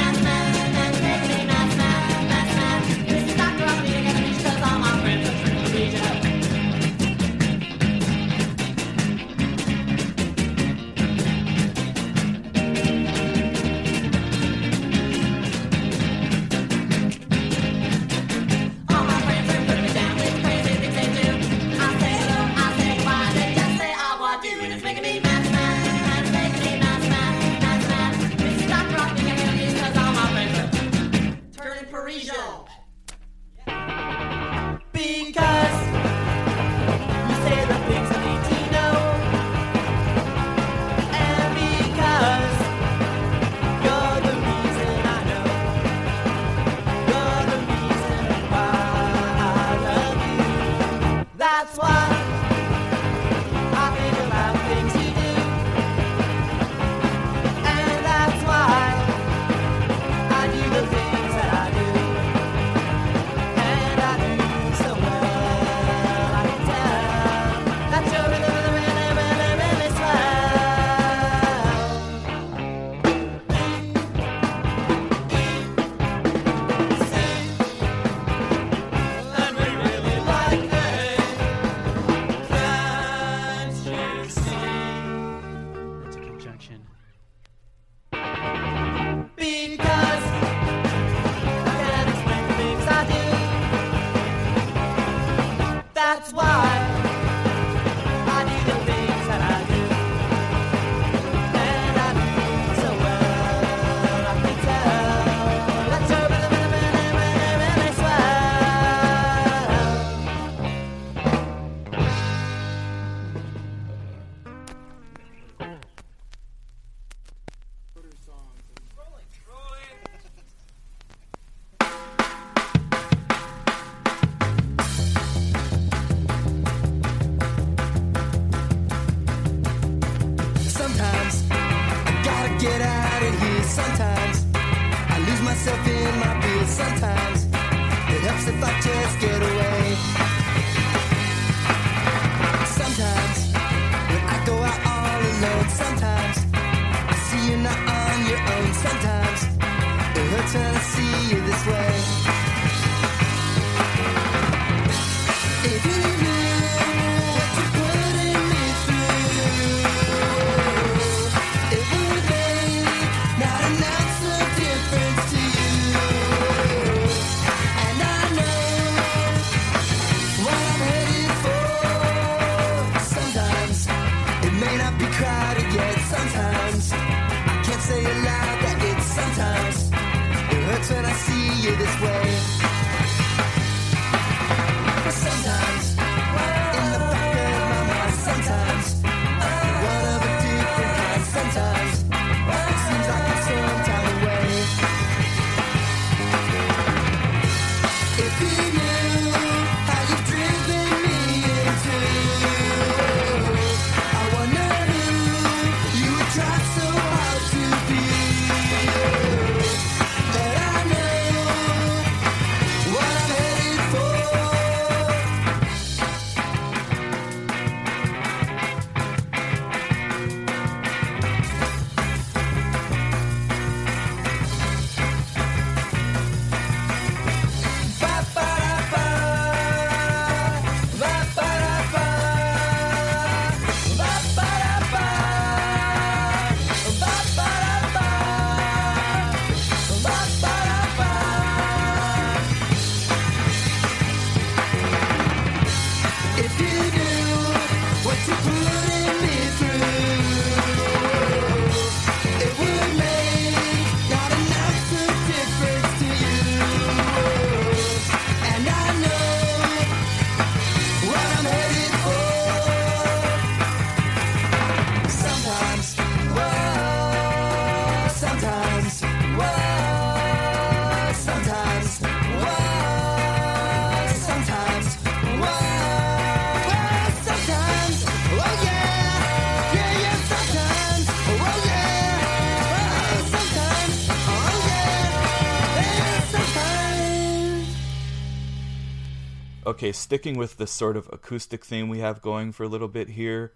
Okay, 289.80 289.94
sticking 289.94 290.38
with 290.38 290.58
the 290.58 290.68
sort 290.68 290.98
of 290.98 291.08
acoustic 291.10 291.64
theme 291.64 291.88
we 291.88 292.00
have 292.00 292.22
going 292.22 292.52
for 292.52 292.64
a 292.64 292.68
little 292.68 292.90
bit 292.90 293.12
here, 293.12 293.54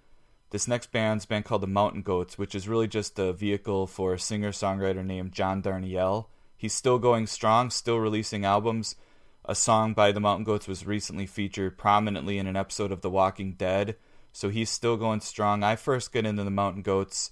this 0.51 0.69
next 0.69 0.89
band's 0.93 1.25
band 1.25 1.43
called 1.43 1.59
the 1.59 1.67
Mountain 1.67 2.01
Goats, 2.01 2.37
which 2.37 2.55
is 2.55 2.65
really 2.65 2.87
just 2.87 3.19
a 3.19 3.33
vehicle 3.33 3.87
for 3.87 4.13
a 4.13 4.19
singer 4.19 4.53
songwriter 4.53 5.05
named 5.05 5.33
John 5.33 5.61
Darnielle. 5.61 6.27
He's 6.55 6.71
still 6.71 6.97
going 6.97 7.27
strong, 7.27 7.69
still 7.69 7.97
releasing 7.97 8.45
albums. 8.45 8.95
A 9.43 9.53
song 9.53 9.93
by 9.93 10.13
the 10.13 10.21
Mountain 10.21 10.45
Goats 10.45 10.65
was 10.65 10.87
recently 10.87 11.25
featured 11.25 11.77
prominently 11.77 12.37
in 12.37 12.47
an 12.47 12.55
episode 12.55 12.93
of 12.93 13.01
The 13.01 13.09
Walking 13.09 13.55
Dead, 13.55 13.97
so 14.31 14.47
he's 14.47 14.69
still 14.69 14.95
going 14.95 15.19
strong. 15.19 15.61
I 15.61 15.75
first 15.75 16.13
got 16.13 16.25
into 16.25 16.45
the 16.45 16.49
Mountain 16.49 16.83
Goats 16.83 17.31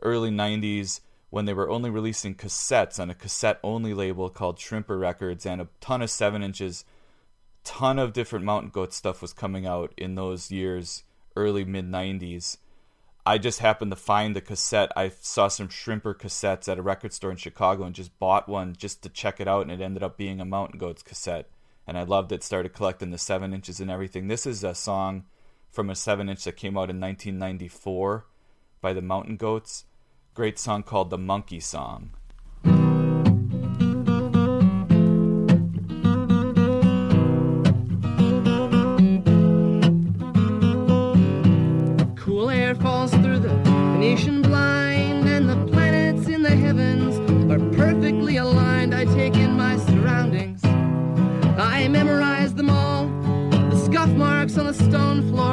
early 0.00 0.30
90s 0.30 1.00
when 1.30 1.46
they 1.46 1.54
were 1.54 1.68
only 1.68 1.90
releasing 1.90 2.36
cassettes 2.36 3.00
on 3.00 3.10
a 3.10 3.16
cassette 3.16 3.58
only 3.64 3.94
label 3.94 4.30
called 4.30 4.58
Shrimper 4.58 5.00
Records 5.00 5.44
and 5.44 5.60
a 5.60 5.66
ton 5.80 6.02
of 6.02 6.10
7 6.10 6.40
inches 6.40 6.84
ton 7.68 7.98
of 7.98 8.14
different 8.14 8.46
mountain 8.46 8.70
goat 8.70 8.94
stuff 8.94 9.20
was 9.20 9.34
coming 9.34 9.66
out 9.66 9.92
in 9.98 10.14
those 10.14 10.50
years 10.50 11.02
early 11.36 11.66
mid 11.66 11.84
90s 11.84 12.56
i 13.26 13.36
just 13.36 13.58
happened 13.58 13.90
to 13.90 13.96
find 13.96 14.34
the 14.34 14.40
cassette. 14.40 14.90
I 14.96 15.10
saw 15.10 15.48
some 15.48 15.68
shrimper 15.68 16.14
cassettes 16.14 16.66
at 16.66 16.78
a 16.78 16.82
record 16.82 17.12
store 17.12 17.30
in 17.30 17.36
chicago 17.36 17.84
and 17.84 17.94
just 17.94 18.18
bought 18.18 18.48
one 18.48 18.74
just 18.74 19.02
to 19.02 19.10
check 19.10 19.38
it 19.38 19.46
out 19.46 19.60
and 19.60 19.70
it 19.70 19.84
ended 19.84 20.02
up 20.02 20.16
being 20.16 20.40
a 20.40 20.46
mountain 20.46 20.78
goats 20.78 21.02
cassette. 21.02 21.50
And 21.86 21.98
i 21.98 22.04
loved 22.04 22.32
it. 22.32 22.42
Started 22.42 22.72
collecting 22.72 23.10
the 23.10 23.18
seven 23.18 23.52
inches 23.52 23.80
and 23.80 23.90
everything. 23.90 24.28
This 24.28 24.46
is 24.46 24.64
a 24.64 24.74
song 24.74 25.24
from 25.70 25.90
a 25.90 25.94
seven 25.94 26.30
inch 26.30 26.44
that 26.44 26.56
came 26.56 26.78
out 26.78 26.88
in 26.88 27.00
1994 27.00 28.24
by 28.80 28.94
the 28.94 29.02
mountain 29.02 29.36
goats. 29.36 29.84
Great 30.32 30.58
song 30.58 30.82
called 30.82 31.10
the 31.10 31.18
monkey 31.18 31.60
song 31.60 32.12
Venetian 44.08 44.40
blind, 44.40 45.28
and 45.28 45.46
the 45.50 45.70
planets 45.70 46.28
in 46.28 46.42
the 46.42 46.48
heavens 46.48 47.14
are 47.52 47.58
perfectly 47.76 48.38
aligned. 48.38 48.94
I 48.94 49.04
take 49.04 49.36
in 49.36 49.52
my 49.52 49.76
surroundings, 49.76 50.64
I 51.58 51.88
memorize 51.88 52.54
them 52.54 52.70
all. 52.70 53.06
The 53.50 53.76
scuff 53.76 54.08
marks 54.08 54.56
on 54.56 54.64
the 54.64 54.72
stone 54.72 55.28
floor, 55.28 55.47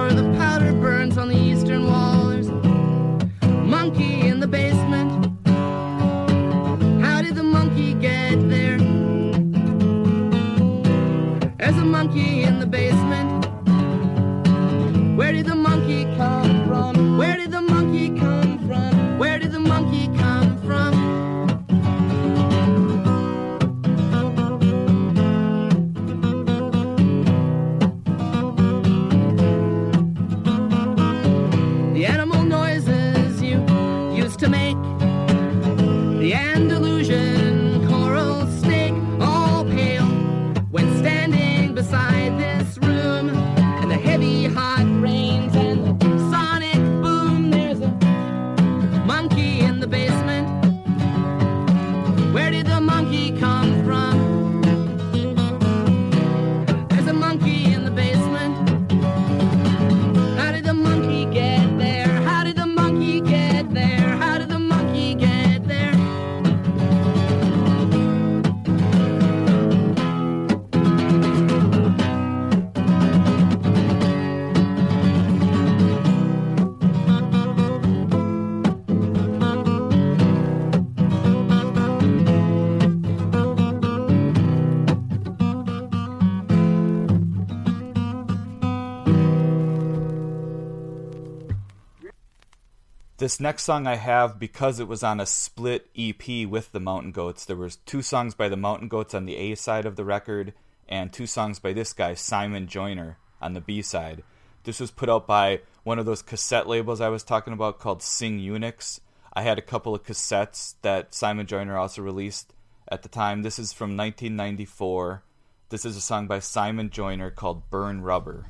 This 93.25 93.39
next 93.39 93.63
song 93.63 93.87
I 93.87 93.95
have 93.95 94.37
because 94.37 94.79
it 94.79 94.87
was 94.87 95.01
on 95.01 95.19
a 95.19 95.25
split 95.25 95.89
EP 95.97 96.47
with 96.47 96.71
the 96.71 96.79
Mountain 96.79 97.11
Goats. 97.11 97.43
There 97.43 97.55
was 97.55 97.77
two 97.77 98.03
songs 98.03 98.35
by 98.35 98.49
the 98.49 98.55
Mountain 98.55 98.87
Goats 98.87 99.15
on 99.15 99.25
the 99.25 99.35
A 99.35 99.55
side 99.55 99.87
of 99.87 99.95
the 99.95 100.05
record 100.05 100.53
and 100.87 101.11
two 101.11 101.25
songs 101.25 101.57
by 101.57 101.73
this 101.73 101.91
guy 101.91 102.13
Simon 102.13 102.67
Joyner 102.67 103.17
on 103.41 103.53
the 103.53 103.61
B 103.61 103.81
side. 103.81 104.21
This 104.63 104.79
was 104.79 104.91
put 104.91 105.09
out 105.09 105.25
by 105.25 105.61
one 105.83 105.97
of 105.97 106.05
those 106.05 106.21
cassette 106.21 106.67
labels 106.67 107.01
I 107.01 107.09
was 107.09 107.23
talking 107.23 107.51
about 107.51 107.79
called 107.79 108.03
Sing 108.03 108.37
Eunuchs. 108.37 109.01
I 109.33 109.41
had 109.41 109.57
a 109.57 109.63
couple 109.63 109.95
of 109.95 110.03
cassettes 110.03 110.75
that 110.83 111.15
Simon 111.15 111.47
Joyner 111.47 111.79
also 111.79 112.03
released 112.03 112.53
at 112.87 113.01
the 113.01 113.09
time. 113.09 113.41
This 113.41 113.57
is 113.57 113.73
from 113.73 113.97
1994. 113.97 115.23
This 115.69 115.83
is 115.83 115.97
a 115.97 116.01
song 116.01 116.27
by 116.27 116.37
Simon 116.37 116.91
Joyner 116.91 117.31
called 117.31 117.71
Burn 117.71 118.01
Rubber. 118.01 118.45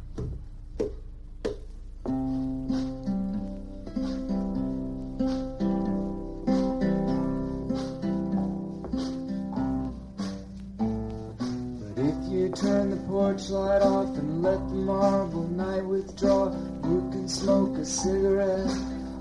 You 12.45 12.51
turn 12.51 12.91
the 12.91 12.97
porch 13.07 13.49
light 13.49 13.81
off 13.81 14.15
and 14.17 14.43
let 14.43 14.59
the 14.69 14.75
marble 14.75 15.47
night 15.47 15.83
withdraw, 15.83 16.53
you 16.83 17.09
can 17.11 17.27
smoke 17.27 17.75
a 17.77 17.85
cigarette 17.85 18.69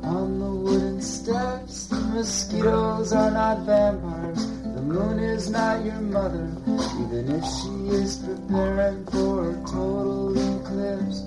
on 0.03 0.39
the 0.39 0.51
wooden 0.51 1.01
steps. 1.01 1.87
The 1.87 1.97
mosquitoes 1.97 3.15
are 3.15 3.31
not 3.31 3.61
vampires. 3.61 4.47
The 4.75 4.83
moon 4.83 5.21
is 5.21 5.49
not 5.49 5.83
your 5.87 6.03
mother, 6.03 6.53
even 6.67 7.31
if 7.31 7.45
she 7.45 7.97
is 7.97 8.19
preparing 8.19 9.07
for 9.07 9.53
a 9.53 9.55
total 9.65 10.37
eclipse. 10.61 11.21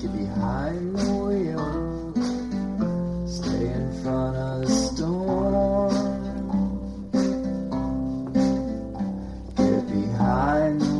Get 0.00 0.12
behind 0.12 0.96
the 0.96 1.12
wheel, 1.26 2.14
stay 3.26 3.66
in 3.66 4.02
front 4.04 4.36
of 4.36 4.60
the 4.60 4.68
storm. 4.70 5.90
Get 9.56 9.86
behind 9.88 10.91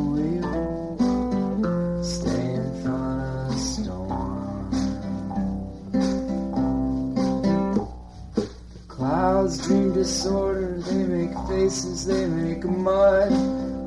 dream 9.49 9.93
disorder. 9.93 10.77
They 10.79 11.03
make 11.03 11.33
faces, 11.47 12.05
they 12.05 12.27
make 12.27 12.63
mud 12.63 13.31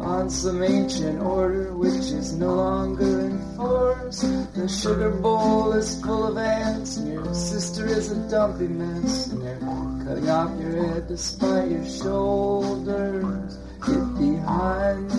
on 0.00 0.28
some 0.28 0.62
ancient 0.62 1.20
order 1.20 1.74
which 1.74 2.12
is 2.12 2.34
no 2.34 2.54
longer 2.54 3.20
in 3.20 3.56
force. 3.56 4.20
The 4.54 4.68
sugar 4.68 5.10
bowl 5.10 5.72
is 5.72 6.00
full 6.02 6.26
of 6.28 6.36
ants, 6.36 6.98
and 6.98 7.12
your 7.12 7.34
sister 7.34 7.86
is 7.86 8.12
a 8.12 8.16
dumpy 8.28 8.68
mess, 8.68 9.28
and 9.28 9.42
they're 9.42 9.58
cutting 10.04 10.28
off 10.28 10.60
your 10.60 10.76
head 10.86 11.08
to 11.08 11.16
spite 11.16 11.70
your 11.70 11.86
shoulders. 11.86 13.58
Get 13.86 14.18
behind 14.18 15.10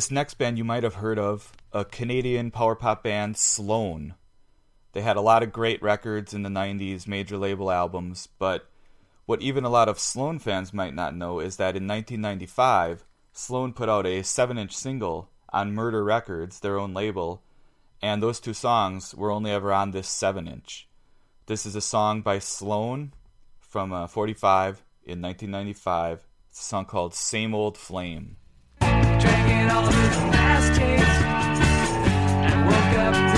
This 0.00 0.10
next 0.10 0.38
band 0.38 0.56
you 0.56 0.64
might 0.64 0.82
have 0.82 0.94
heard 0.94 1.18
of, 1.18 1.52
a 1.74 1.84
Canadian 1.84 2.50
power 2.50 2.74
pop 2.74 3.02
band, 3.02 3.36
Sloan. 3.36 4.14
They 4.92 5.02
had 5.02 5.18
a 5.18 5.20
lot 5.20 5.42
of 5.42 5.52
great 5.52 5.82
records 5.82 6.32
in 6.32 6.42
the 6.42 6.48
90s, 6.48 7.06
major 7.06 7.36
label 7.36 7.70
albums, 7.70 8.26
but 8.38 8.70
what 9.26 9.42
even 9.42 9.62
a 9.62 9.68
lot 9.68 9.90
of 9.90 9.98
Sloan 9.98 10.38
fans 10.38 10.72
might 10.72 10.94
not 10.94 11.14
know 11.14 11.38
is 11.38 11.58
that 11.58 11.76
in 11.76 11.86
1995, 11.86 13.04
Sloan 13.34 13.74
put 13.74 13.90
out 13.90 14.06
a 14.06 14.22
7 14.22 14.56
inch 14.56 14.74
single 14.74 15.28
on 15.52 15.74
Murder 15.74 16.02
Records, 16.02 16.60
their 16.60 16.78
own 16.78 16.94
label, 16.94 17.42
and 18.00 18.22
those 18.22 18.40
two 18.40 18.54
songs 18.54 19.14
were 19.14 19.30
only 19.30 19.50
ever 19.50 19.70
on 19.70 19.90
this 19.90 20.08
7 20.08 20.48
inch. 20.48 20.88
This 21.44 21.66
is 21.66 21.76
a 21.76 21.82
song 21.82 22.22
by 22.22 22.38
Sloan 22.38 23.12
from 23.58 23.92
uh, 23.92 24.06
45 24.06 24.82
in 25.04 25.20
1995. 25.20 26.26
It's 26.48 26.60
a 26.60 26.64
song 26.64 26.86
called 26.86 27.12
Same 27.12 27.54
Old 27.54 27.76
Flame. 27.76 28.38
Drinking 28.80 29.70
all 29.70 29.86
of 29.86 29.94
the 29.94 30.20
last 30.32 30.74
taste 30.78 31.22
And 32.46 32.66
woke 32.66 32.98
up 33.06 33.29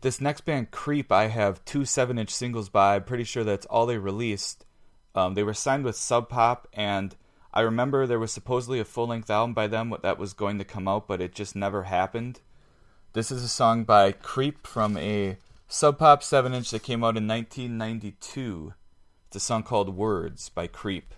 This 0.00 0.20
next 0.20 0.42
band, 0.42 0.70
Creep, 0.70 1.10
I 1.10 1.26
have 1.26 1.64
two 1.64 1.84
seven 1.84 2.18
inch 2.18 2.30
singles 2.30 2.68
by. 2.68 2.94
I'm 2.94 3.04
pretty 3.04 3.24
sure 3.24 3.42
that's 3.42 3.66
all 3.66 3.86
they 3.86 3.98
released. 3.98 4.64
Um, 5.14 5.34
they 5.34 5.42
were 5.42 5.54
signed 5.54 5.84
with 5.84 5.96
Sub 5.96 6.28
Pop, 6.28 6.68
and 6.72 7.16
I 7.52 7.62
remember 7.62 8.06
there 8.06 8.20
was 8.20 8.30
supposedly 8.30 8.78
a 8.78 8.84
full 8.84 9.08
length 9.08 9.28
album 9.28 9.54
by 9.54 9.66
them 9.66 9.92
that 10.02 10.18
was 10.18 10.34
going 10.34 10.58
to 10.58 10.64
come 10.64 10.86
out, 10.86 11.08
but 11.08 11.20
it 11.20 11.34
just 11.34 11.56
never 11.56 11.84
happened. 11.84 12.40
This 13.12 13.32
is 13.32 13.42
a 13.42 13.48
song 13.48 13.82
by 13.82 14.12
Creep 14.12 14.64
from 14.64 14.96
a 14.96 15.36
Sub 15.66 15.98
Pop 15.98 16.22
7 16.22 16.54
inch 16.54 16.70
that 16.70 16.84
came 16.84 17.02
out 17.02 17.16
in 17.16 17.26
1992. 17.26 18.74
It's 19.26 19.36
a 19.36 19.40
song 19.40 19.64
called 19.64 19.96
Words 19.96 20.48
by 20.48 20.68
Creep. 20.68 21.12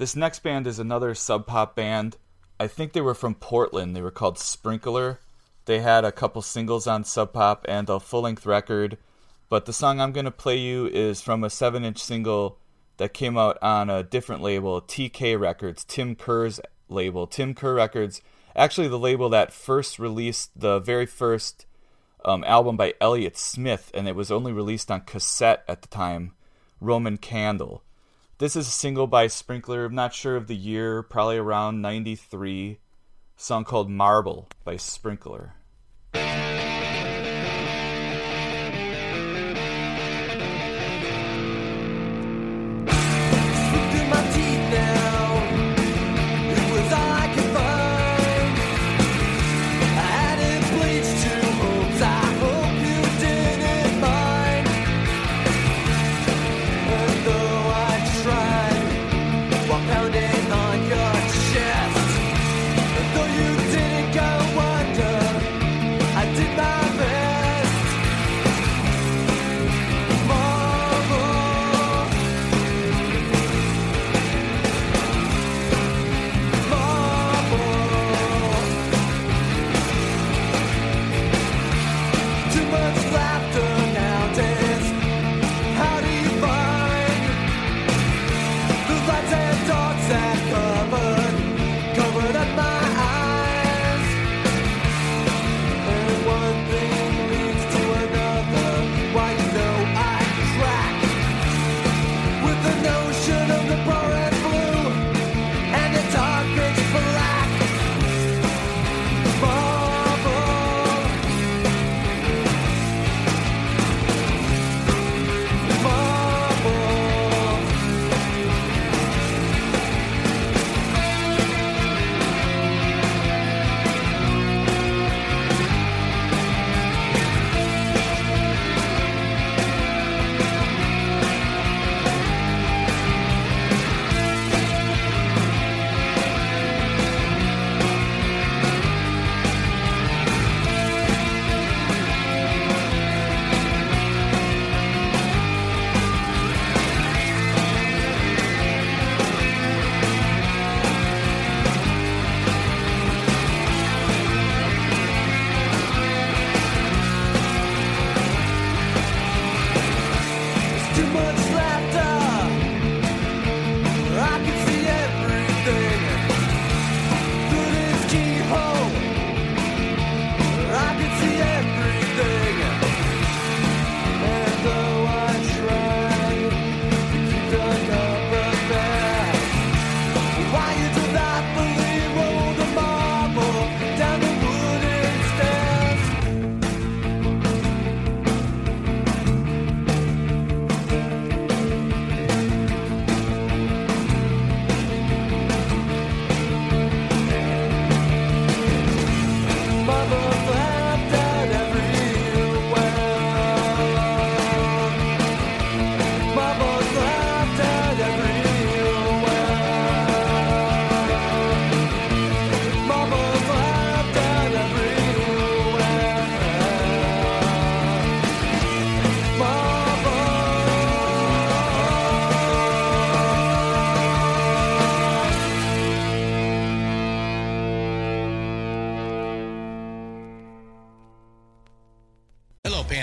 This 0.00 0.16
next 0.16 0.38
band 0.38 0.66
is 0.66 0.78
another 0.78 1.14
sub 1.14 1.46
pop 1.46 1.76
band. 1.76 2.16
I 2.58 2.68
think 2.68 2.94
they 2.94 3.02
were 3.02 3.12
from 3.12 3.34
Portland. 3.34 3.94
They 3.94 4.00
were 4.00 4.10
called 4.10 4.38
Sprinkler. 4.38 5.20
They 5.66 5.80
had 5.80 6.06
a 6.06 6.10
couple 6.10 6.40
singles 6.40 6.86
on 6.86 7.04
Sub 7.04 7.34
Pop 7.34 7.66
and 7.68 7.86
a 7.90 8.00
full 8.00 8.22
length 8.22 8.46
record, 8.46 8.96
but 9.50 9.66
the 9.66 9.74
song 9.74 10.00
I'm 10.00 10.12
going 10.12 10.24
to 10.24 10.30
play 10.30 10.56
you 10.56 10.86
is 10.86 11.20
from 11.20 11.44
a 11.44 11.50
7 11.50 11.84
inch 11.84 11.98
single 11.98 12.56
that 12.96 13.12
came 13.12 13.36
out 13.36 13.58
on 13.60 13.90
a 13.90 14.02
different 14.02 14.40
label, 14.40 14.80
TK 14.80 15.38
Records, 15.38 15.84
Tim 15.84 16.16
Kerr's 16.16 16.60
label. 16.88 17.26
Tim 17.26 17.52
Kerr 17.52 17.74
Records, 17.74 18.22
actually 18.56 18.88
the 18.88 18.98
label 18.98 19.28
that 19.28 19.52
first 19.52 19.98
released 19.98 20.58
the 20.58 20.78
very 20.78 21.04
first 21.04 21.66
um, 22.24 22.42
album 22.44 22.78
by 22.78 22.94
Elliott 23.02 23.36
Smith, 23.36 23.90
and 23.92 24.08
it 24.08 24.16
was 24.16 24.30
only 24.30 24.50
released 24.50 24.90
on 24.90 25.02
cassette 25.02 25.62
at 25.68 25.82
the 25.82 25.88
time, 25.88 26.32
Roman 26.80 27.18
Candle. 27.18 27.82
This 28.40 28.56
is 28.56 28.68
a 28.68 28.70
single 28.70 29.06
by 29.06 29.26
Sprinkler, 29.26 29.84
I'm 29.84 29.94
not 29.94 30.14
sure 30.14 30.34
of 30.34 30.46
the 30.46 30.56
year, 30.56 31.02
probably 31.02 31.36
around 31.36 31.82
93. 31.82 32.78
song 33.36 33.64
called 33.64 33.90
Marble 33.90 34.48
by 34.64 34.78
Sprinkler. 34.78 35.56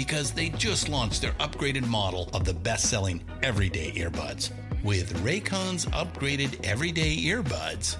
because 0.00 0.30
they 0.30 0.48
just 0.48 0.88
launched 0.88 1.20
their 1.20 1.32
upgraded 1.32 1.86
model 1.86 2.30
of 2.32 2.42
the 2.46 2.54
best 2.54 2.88
selling 2.88 3.22
everyday 3.42 3.92
earbuds. 3.92 4.50
With 4.82 5.12
Raycon's 5.22 5.84
upgraded 5.84 6.64
everyday 6.64 7.14
earbuds, 7.18 7.98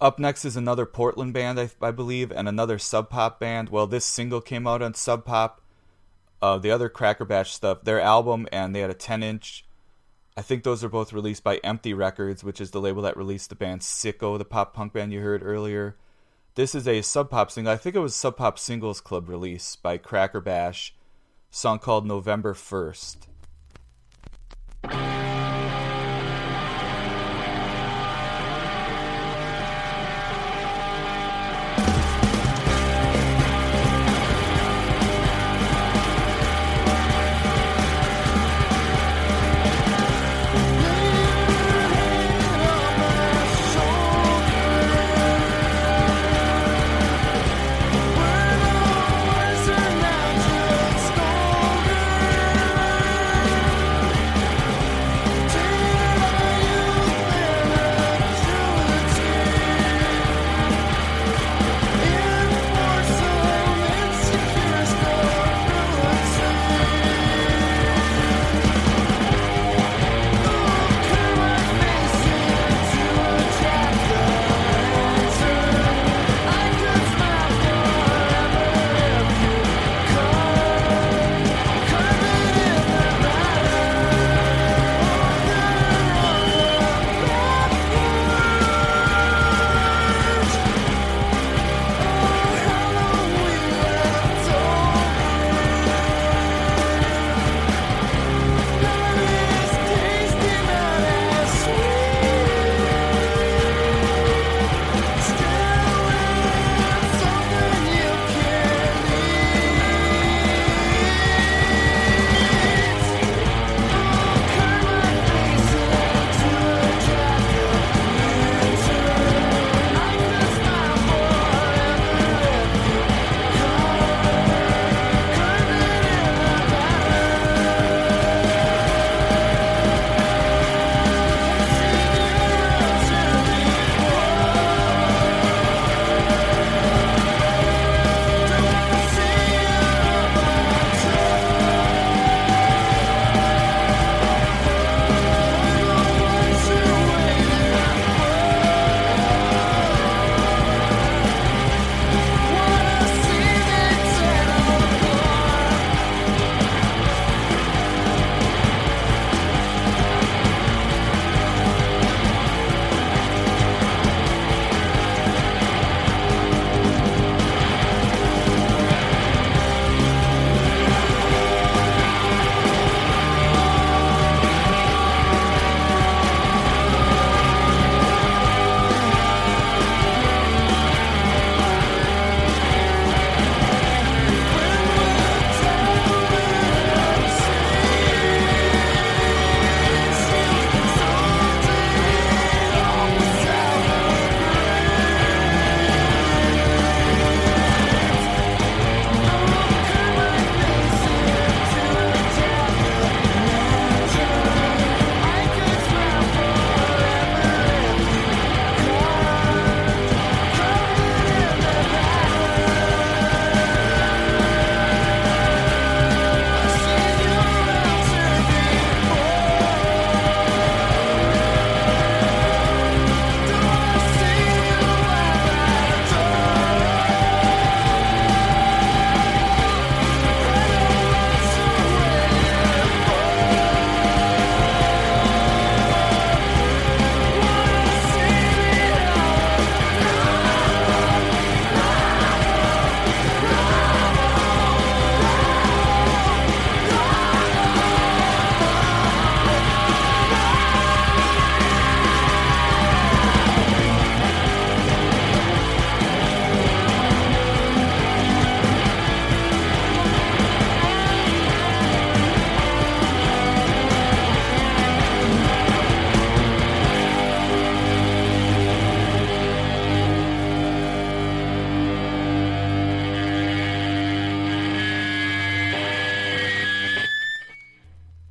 Up 0.00 0.18
next 0.18 0.44
is 0.44 0.56
another 0.56 0.84
Portland 0.84 1.32
band, 1.32 1.58
I, 1.58 1.70
I 1.80 1.90
believe, 1.90 2.30
and 2.30 2.48
another 2.48 2.78
Sub 2.78 3.08
Pop 3.08 3.40
band. 3.40 3.70
Well, 3.70 3.86
this 3.86 4.04
single 4.04 4.40
came 4.42 4.66
out 4.66 4.82
on 4.82 4.94
Sub 4.94 5.24
Pop. 5.24 5.62
Uh, 6.42 6.58
the 6.58 6.70
other 6.70 6.90
Crackerbash 6.90 7.46
stuff, 7.46 7.82
their 7.82 8.00
album, 8.00 8.46
and 8.52 8.74
they 8.74 8.80
had 8.80 8.90
a 8.90 8.94
10 8.94 9.22
inch. 9.22 9.64
I 10.36 10.42
think 10.42 10.64
those 10.64 10.84
are 10.84 10.90
both 10.90 11.14
released 11.14 11.42
by 11.42 11.56
Empty 11.64 11.94
Records, 11.94 12.44
which 12.44 12.60
is 12.60 12.72
the 12.72 12.80
label 12.80 13.00
that 13.02 13.16
released 13.16 13.48
the 13.48 13.56
band 13.56 13.80
Sicko, 13.80 14.36
the 14.36 14.44
pop 14.44 14.74
punk 14.74 14.92
band 14.92 15.14
you 15.14 15.20
heard 15.20 15.42
earlier. 15.42 15.96
This 16.56 16.74
is 16.74 16.86
a 16.86 17.00
Sub 17.00 17.30
Pop 17.30 17.50
single. 17.50 17.72
I 17.72 17.78
think 17.78 17.96
it 17.96 18.00
was 18.00 18.14
Sub 18.14 18.36
Pop 18.36 18.58
Singles 18.58 19.00
Club 19.00 19.30
release 19.30 19.76
by 19.76 19.96
Crackerbash, 19.96 20.90
song 21.50 21.78
called 21.78 22.06
November 22.06 22.52
1st. 22.52 23.16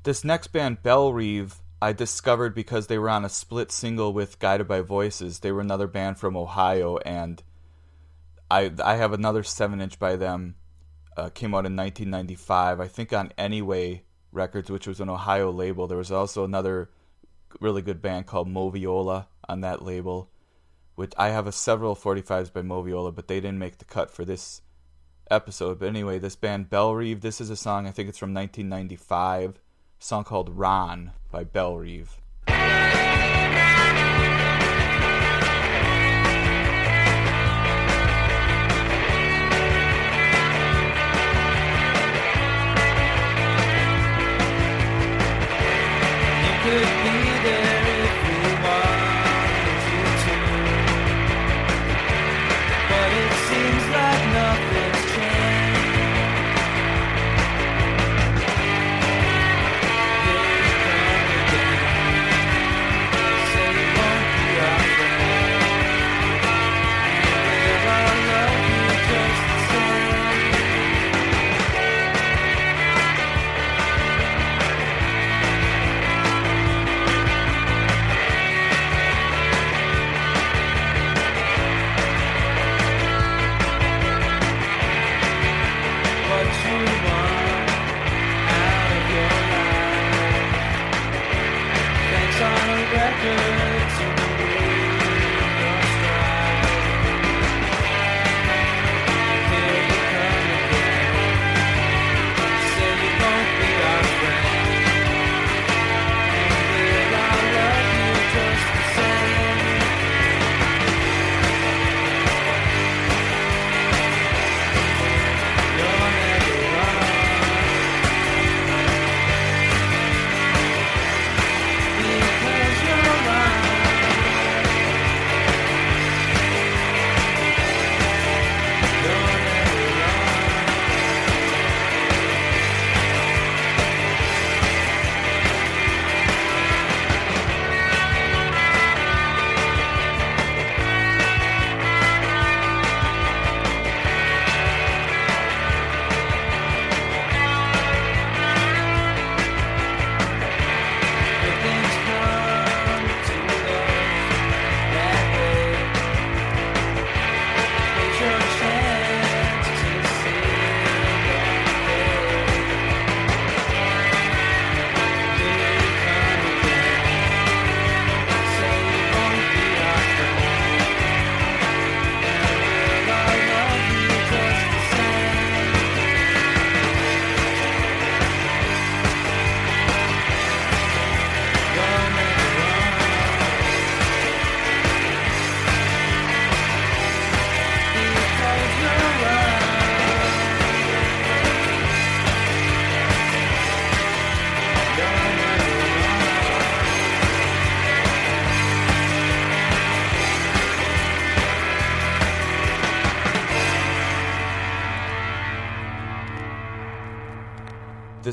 This 0.06 0.24
next 0.24 0.50
band, 0.50 0.84
Bell 0.84 1.12
Reeve, 1.12 1.56
I 1.82 1.92
discovered 1.92 2.54
because 2.54 2.86
they 2.86 3.00
were 3.00 3.10
on 3.10 3.26
a 3.26 3.30
split 3.30 3.72
single 3.72 4.14
with 4.14 4.38
Guided 4.38 4.68
by 4.68 4.82
Voices. 4.82 5.40
They 5.40 5.52
were 5.52 5.62
another 5.62 5.88
band 5.88 6.20
from 6.20 6.38
Ohio, 6.38 6.98
and 6.98 7.42
I 8.52 8.72
I 8.84 8.98
have 8.98 9.14
another 9.14 9.42
seven 9.42 9.82
inch 9.82 9.98
by 9.98 10.16
them. 10.16 10.58
Uh, 11.18 11.30
came 11.30 11.56
out 11.56 11.66
in 11.66 11.76
1995, 11.76 12.80
I 12.80 12.88
think 12.88 13.14
on 13.14 13.34
Anyway 13.36 14.04
Records, 14.32 14.70
which 14.70 14.86
was 14.86 15.00
an 15.00 15.10
Ohio 15.10 15.50
label. 15.50 15.88
There 15.88 15.98
was 15.98 16.12
also 16.12 16.44
another 16.44 16.92
really 17.60 17.82
good 17.82 18.00
band 18.00 18.28
called 18.28 18.48
Moviola 18.48 19.26
on 19.50 19.62
that 19.62 19.82
label. 19.82 20.30
Which 20.94 21.14
I 21.18 21.30
have 21.30 21.48
a 21.48 21.52
several 21.52 21.96
45s 21.96 22.54
by 22.54 22.62
Moviola, 22.62 23.16
but 23.16 23.28
they 23.28 23.40
didn't 23.40 23.58
make 23.58 23.80
the 23.80 23.86
cut 23.86 24.12
for 24.12 24.24
this 24.24 24.62
episode. 25.32 25.80
But 25.80 25.90
anyway, 25.90 26.20
this 26.20 26.36
band 26.36 26.70
Bell 26.70 26.94
Reeve. 26.94 27.22
This 27.22 27.42
is 27.42 27.50
a 27.50 27.56
song 27.56 27.88
I 27.88 27.92
think 27.92 28.08
it's 28.08 28.20
from 28.20 28.36
1995. 28.36 29.62
Song 30.06 30.24
called 30.24 30.52
Ron 30.56 31.14
by 31.32 31.44
Bell 31.44 31.78
Reeve. 31.78 32.22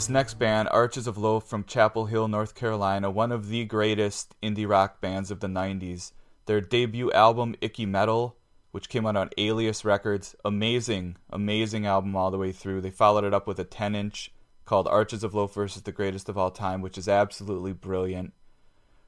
This 0.03 0.09
next 0.09 0.35
band, 0.35 0.69
Archers 0.73 1.07
of 1.07 1.17
Loaf 1.17 1.47
from 1.47 1.63
Chapel 1.63 2.07
Hill, 2.07 2.27
North 2.27 2.57
Carolina, 2.57 3.09
one 3.09 3.31
of 3.31 3.49
the 3.49 3.65
greatest 3.65 4.35
indie 4.43 4.69
rock 4.69 5.01
bands 5.01 5.31
of 5.31 5.39
the 5.39 5.47
90s. 5.47 6.11
Their 6.47 6.61
debut 6.61 7.13
album, 7.13 7.55
Icky 7.61 7.87
Metal, 7.87 8.37
which 8.73 8.89
came 8.89 9.07
out 9.07 9.15
on 9.15 9.31
Alias 9.39 9.85
Records, 9.85 10.35
amazing, 10.45 11.19
amazing 11.31 11.87
album 11.87 12.17
all 12.17 12.33
the 12.33 12.37
way 12.37 12.51
through. 12.51 12.81
They 12.81 12.91
followed 12.91 13.23
it 13.23 13.33
up 13.33 13.47
with 13.47 13.61
a 13.61 13.65
10 13.65 13.95
inch 13.95 14.33
called 14.65 14.89
Archers 14.89 15.23
of 15.23 15.37
Loaf 15.37 15.55
versus 15.55 15.83
the 15.83 15.93
Greatest 15.93 16.29
of 16.29 16.37
All 16.37 16.51
Time, 16.51 16.81
which 16.81 16.99
is 16.99 17.07
absolutely 17.07 17.73
brilliant. 17.73 18.33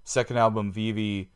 Second 0.04 0.36
album, 0.36 0.70
Vee 0.70 0.92
Vee, 0.92 1.30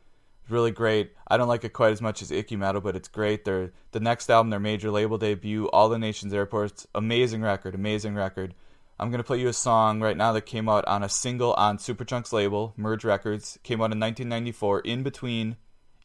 really 0.47 0.71
great. 0.71 1.11
I 1.27 1.35
don't 1.35 1.49
like 1.49 1.65
it 1.65 1.73
quite 1.73 1.91
as 1.91 2.01
much 2.01 2.21
as 2.21 2.31
Icky 2.31 2.55
Metal, 2.55 2.79
but 2.79 2.95
it's 2.95 3.09
great. 3.09 3.43
Their 3.43 3.73
the 3.91 3.99
next 3.99 4.29
album, 4.29 4.51
their 4.51 4.59
major 4.61 4.89
label 4.89 5.17
debut, 5.17 5.67
All 5.73 5.89
the 5.89 5.99
Nation's 5.99 6.33
Airports, 6.33 6.87
amazing 6.95 7.41
record, 7.41 7.75
amazing 7.75 8.15
record. 8.15 8.55
I'm 9.01 9.11
gonna 9.11 9.23
play 9.23 9.39
you 9.39 9.47
a 9.47 9.53
song 9.53 10.01
right 10.01 10.17
now 10.17 10.33
that 10.33 10.41
came 10.41 10.67
out 10.67 10.85
on 10.85 11.03
a 11.03 11.09
single 11.09 11.53
on 11.53 11.77
Superchunk's 11.77 12.33
label, 12.33 12.73
Merge 12.75 13.05
Records. 13.05 13.57
Came 13.63 13.79
out 13.79 13.93
in 13.93 13.99
1994, 13.99 14.81
in 14.81 15.03
between 15.03 15.55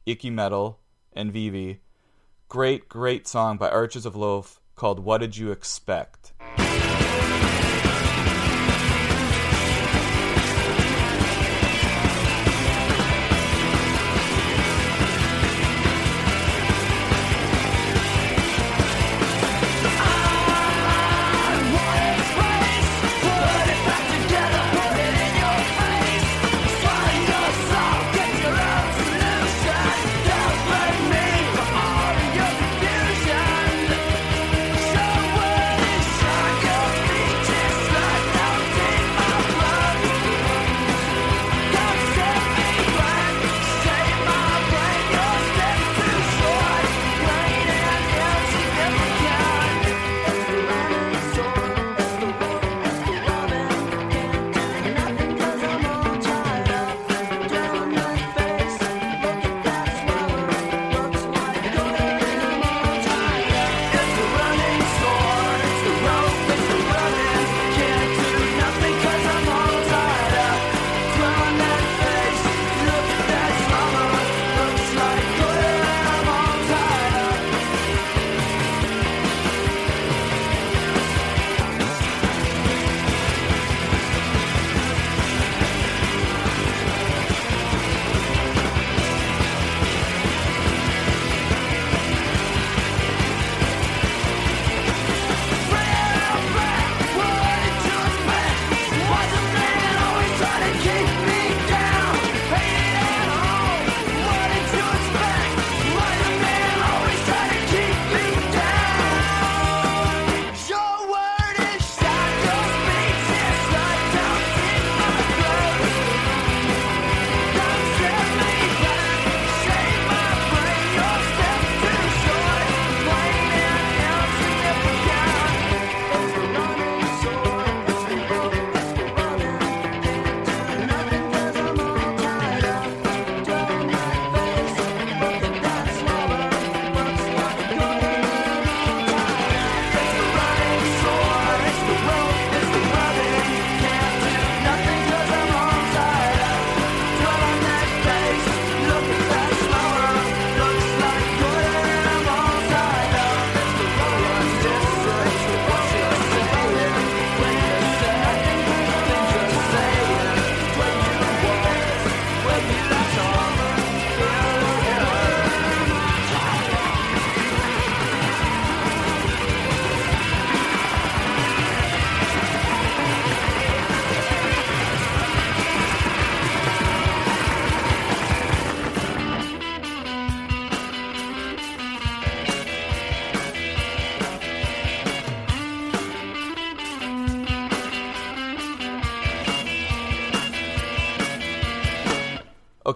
Icky 0.07 0.31
Metal 0.31 0.79
and 1.13 1.33
Vee 1.33 1.51
Vee. 1.51 1.81
Great, 2.49 2.89
great 2.89 3.27
song 3.27 3.57
by 3.57 3.69
Archers 3.69 4.07
of 4.07 4.15
Loaf 4.15 4.61
called 4.77 5.01
"What 5.01 5.19
Did 5.19 5.37
You 5.37 5.51
Expect." 5.51 6.34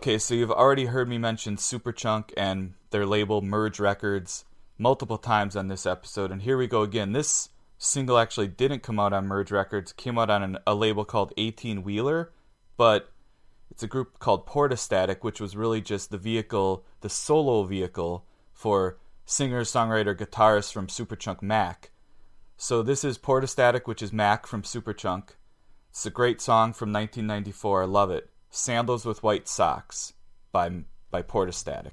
Okay, 0.09 0.17
so 0.17 0.33
you've 0.33 0.51
already 0.51 0.87
heard 0.87 1.07
me 1.07 1.19
mention 1.19 1.57
Superchunk 1.57 2.33
and 2.35 2.73
their 2.93 3.05
label 3.05 3.43
Merge 3.43 3.79
Records 3.79 4.47
multiple 4.79 5.19
times 5.19 5.55
on 5.55 5.69
this 5.69 5.85
episode, 5.85 6.33
and 6.33 6.41
here 6.41 6.57
we 6.57 6.67
go 6.67 6.81
again. 6.81 7.13
This 7.13 7.51
single 7.77 8.17
actually 8.17 8.49
didn't 8.49 8.83
come 8.83 8.99
out 8.99 9.13
on 9.13 9.27
Merge 9.27 9.51
Records, 9.51 9.93
came 9.93 10.19
out 10.19 10.31
on 10.31 10.43
an, 10.43 10.59
a 10.67 10.75
label 10.75 11.05
called 11.05 11.35
18 11.37 11.83
Wheeler, 11.83 12.33
but 12.79 13.11
it's 13.71 13.83
a 13.83 13.87
group 13.87 14.19
called 14.19 14.47
Portastatic, 14.47 15.19
which 15.21 15.43
was 15.43 15.55
really 15.55 15.83
just 15.83 16.11
the 16.11 16.17
vehicle, 16.17 16.87
the 17.03 17.11
solo 17.11 17.65
vehicle 17.65 18.25
for 18.55 18.97
singer, 19.27 19.61
songwriter, 19.61 20.17
guitarist 20.17 20.73
from 20.73 20.87
Superchunk 20.87 21.43
Mac. 21.43 21.91
So 22.57 22.83
this 22.83 23.05
is 23.05 23.19
Portastatic, 23.19 23.83
which 23.85 24.01
is 24.01 24.11
Mac 24.11 24.47
from 24.47 24.63
Superchunk. 24.63 25.33
It's 25.91 26.07
a 26.07 26.11
great 26.11 26.41
song 26.41 26.73
from 26.73 26.95
1994. 26.95 27.83
I 27.83 27.85
love 27.85 28.11
it. 28.11 28.31
Sandals 28.59 29.05
with 29.05 29.23
White 29.23 29.47
Socks 29.47 30.15
by 30.51 30.69
by 31.11 31.23
Portastatic. 31.23 31.93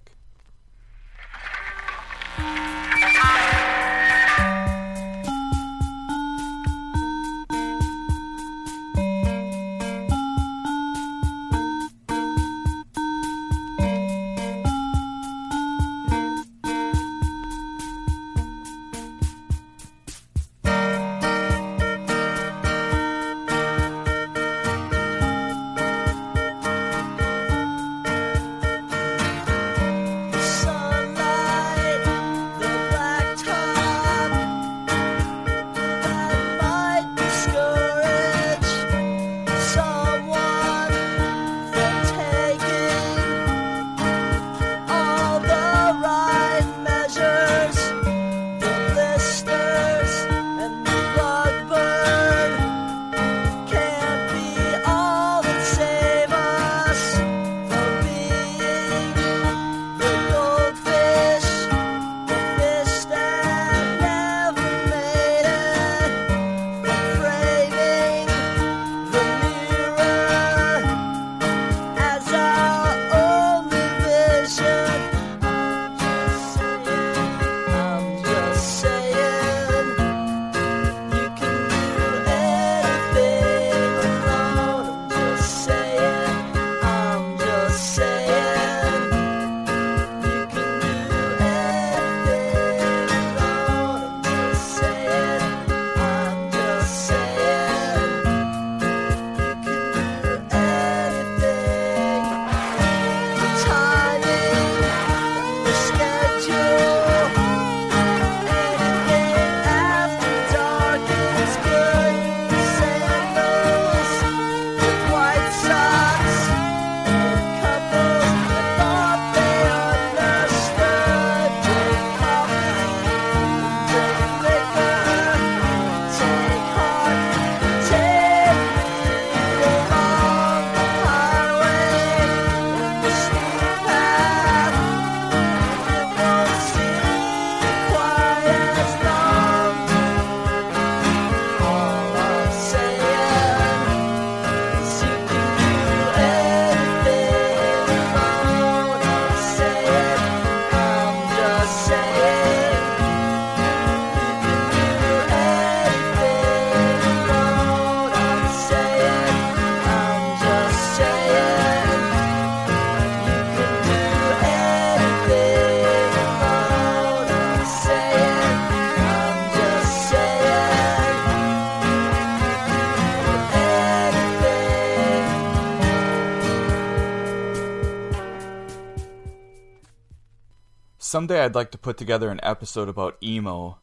Someday 181.15 181.45
I'd 181.45 181.55
like 181.55 181.71
to 181.71 181.77
put 181.77 181.95
together 181.95 182.29
an 182.29 182.41
episode 182.43 182.89
about 182.89 183.15
emo 183.23 183.77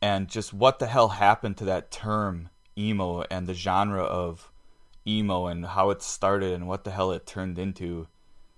and 0.00 0.26
just 0.26 0.54
what 0.54 0.78
the 0.78 0.86
hell 0.86 1.08
happened 1.08 1.58
to 1.58 1.66
that 1.66 1.90
term 1.90 2.48
emo 2.78 3.24
and 3.30 3.46
the 3.46 3.52
genre 3.52 4.04
of 4.04 4.50
emo 5.06 5.48
and 5.48 5.66
how 5.66 5.90
it 5.90 6.00
started 6.00 6.54
and 6.54 6.66
what 6.66 6.84
the 6.84 6.90
hell 6.90 7.12
it 7.12 7.26
turned 7.26 7.58
into. 7.58 8.08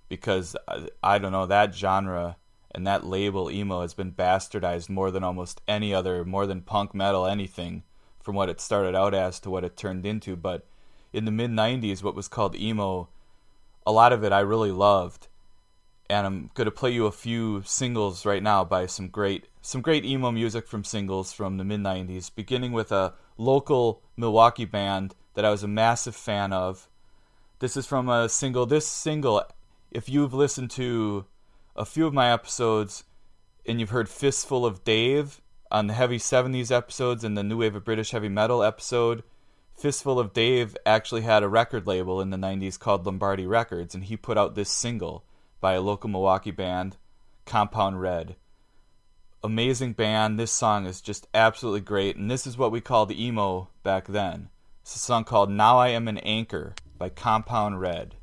Because 0.07 0.55
I, 0.65 0.87
I 1.03 1.17
don't 1.17 1.33
know 1.33 1.45
that 1.45 1.75
genre 1.75 2.37
and 2.73 2.87
that 2.87 3.05
label 3.05 3.51
emo 3.51 3.81
has 3.81 3.93
been 3.93 4.13
bastardized 4.13 4.87
more 4.87 5.11
than 5.11 5.25
almost 5.25 5.59
any 5.67 5.93
other 5.93 6.23
more 6.23 6.47
than 6.47 6.61
punk 6.61 6.95
metal 6.95 7.25
anything 7.25 7.83
from 8.21 8.35
what 8.35 8.47
it 8.47 8.61
started 8.61 8.95
out 8.95 9.13
as 9.13 9.41
to 9.41 9.49
what 9.49 9.65
it 9.65 9.75
turned 9.75 10.05
into. 10.05 10.37
But 10.37 10.65
in 11.11 11.25
the 11.25 11.31
mid 11.31 11.51
90s 11.51 12.01
what 12.01 12.15
was 12.15 12.29
called 12.29 12.55
emo 12.55 13.09
a 13.85 13.91
lot 13.91 14.13
of 14.13 14.23
it 14.23 14.31
I 14.31 14.39
really 14.39 14.71
loved 14.71 15.27
and 16.11 16.27
I'm 16.27 16.51
going 16.55 16.65
to 16.65 16.71
play 16.71 16.91
you 16.91 17.05
a 17.05 17.11
few 17.11 17.63
singles 17.65 18.25
right 18.25 18.43
now 18.43 18.65
by 18.65 18.85
some 18.85 19.07
great 19.07 19.47
some 19.61 19.81
great 19.81 20.03
emo 20.03 20.29
music 20.29 20.67
from 20.67 20.83
singles 20.83 21.31
from 21.31 21.57
the 21.57 21.63
mid 21.63 21.79
90s 21.79 22.29
beginning 22.35 22.73
with 22.73 22.91
a 22.91 23.13
local 23.37 24.01
Milwaukee 24.17 24.65
band 24.65 25.15
that 25.35 25.45
I 25.45 25.51
was 25.51 25.63
a 25.63 25.69
massive 25.69 26.15
fan 26.15 26.51
of. 26.51 26.89
This 27.59 27.77
is 27.77 27.87
from 27.87 28.09
a 28.09 28.27
single 28.27 28.65
this 28.65 28.85
single 28.85 29.41
if 29.89 30.09
you've 30.09 30.33
listened 30.33 30.69
to 30.71 31.25
a 31.77 31.85
few 31.85 32.05
of 32.05 32.13
my 32.13 32.33
episodes 32.33 33.05
and 33.65 33.79
you've 33.79 33.91
heard 33.91 34.09
Fistful 34.09 34.65
of 34.65 34.83
Dave 34.83 35.41
on 35.71 35.87
the 35.87 35.93
heavy 35.93 36.17
70s 36.17 36.71
episodes 36.71 37.23
and 37.23 37.37
the 37.37 37.43
New 37.43 37.57
Wave 37.57 37.75
of 37.75 37.85
British 37.85 38.11
Heavy 38.11 38.27
Metal 38.27 38.61
episode, 38.61 39.23
Fistful 39.77 40.19
of 40.19 40.33
Dave 40.33 40.75
actually 40.85 41.21
had 41.21 41.43
a 41.43 41.47
record 41.47 41.87
label 41.87 42.19
in 42.19 42.31
the 42.31 42.37
90s 42.37 42.77
called 42.77 43.05
Lombardi 43.05 43.47
Records, 43.47 43.95
and 43.95 44.03
he 44.03 44.17
put 44.17 44.37
out 44.37 44.55
this 44.55 44.69
single 44.69 45.23
by 45.61 45.73
a 45.73 45.81
local 45.81 46.09
Milwaukee 46.09 46.51
band, 46.51 46.97
Compound 47.45 48.01
Red. 48.01 48.35
Amazing 49.43 49.93
band. 49.93 50.37
This 50.37 50.51
song 50.51 50.87
is 50.87 51.01
just 51.01 51.27
absolutely 51.33 51.81
great, 51.81 52.17
and 52.17 52.29
this 52.29 52.45
is 52.45 52.57
what 52.57 52.71
we 52.71 52.81
called 52.81 53.09
the 53.09 53.23
emo 53.23 53.69
back 53.83 54.07
then. 54.07 54.49
It's 54.81 54.95
a 54.95 54.99
song 54.99 55.23
called 55.23 55.51
Now 55.51 55.77
I 55.77 55.89
Am 55.89 56.07
an 56.07 56.17
Anchor 56.17 56.73
by 56.97 57.09
Compound 57.09 57.79
Red. 57.79 58.15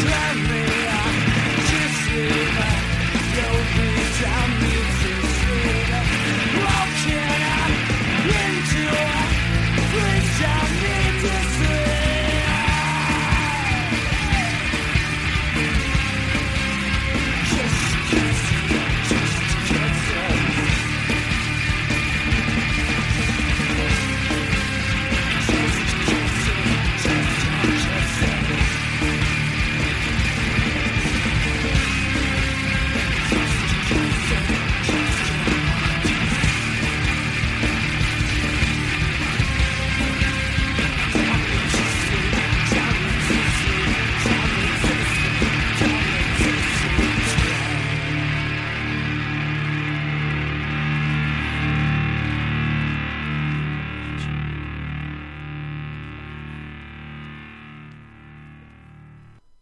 Drive 0.00 0.29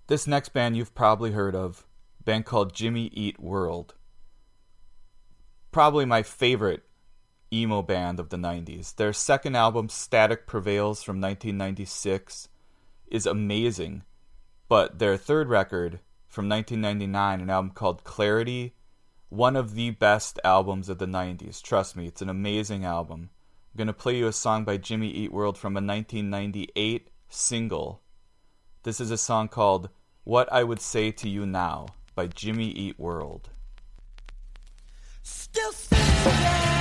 This 0.08 0.26
next 0.26 0.54
band 0.54 0.74
you've 0.74 0.94
probably 0.94 1.32
heard 1.32 1.54
of, 1.54 1.86
band 2.24 2.46
called 2.46 2.74
Jimmy 2.74 3.10
Eat 3.12 3.38
World. 3.38 3.94
Probably 5.70 6.06
my 6.06 6.22
favorite 6.22 6.84
emo 7.52 7.82
band 7.82 8.18
of 8.18 8.30
the 8.30 8.38
90s. 8.38 8.96
Their 8.96 9.12
second 9.12 9.54
album, 9.54 9.90
Static 9.90 10.46
Prevails 10.46 11.02
from 11.02 11.20
1996, 11.20 12.48
is 13.08 13.26
amazing. 13.26 14.02
But 14.66 14.98
their 14.98 15.18
third 15.18 15.50
record 15.50 16.00
from 16.26 16.48
1999, 16.48 17.42
an 17.42 17.50
album 17.50 17.72
called 17.72 18.04
Clarity, 18.04 18.74
one 19.28 19.56
of 19.56 19.74
the 19.74 19.90
best 19.90 20.40
albums 20.42 20.88
of 20.88 20.96
the 20.96 21.04
90s. 21.04 21.60
Trust 21.60 21.96
me, 21.96 22.06
it's 22.06 22.22
an 22.22 22.30
amazing 22.30 22.82
album. 22.82 23.28
I'm 23.74 23.76
going 23.76 23.88
to 23.88 23.92
play 23.92 24.16
you 24.16 24.26
a 24.26 24.32
song 24.32 24.64
by 24.64 24.78
Jimmy 24.78 25.10
Eat 25.10 25.34
World 25.34 25.58
from 25.58 25.74
a 25.74 25.84
1998 25.84 27.10
single. 27.28 28.00
This 28.84 29.02
is 29.02 29.10
a 29.10 29.18
song 29.18 29.48
called 29.48 29.90
What 30.28 30.52
I 30.52 30.62
Would 30.62 30.82
Say 30.82 31.10
to 31.10 31.26
You 31.26 31.46
Now 31.46 31.86
by 32.14 32.26
Jimmy 32.26 32.68
Eat 32.68 33.00
World. 33.00 33.48
Still 35.22 35.72
sitting 35.72 36.77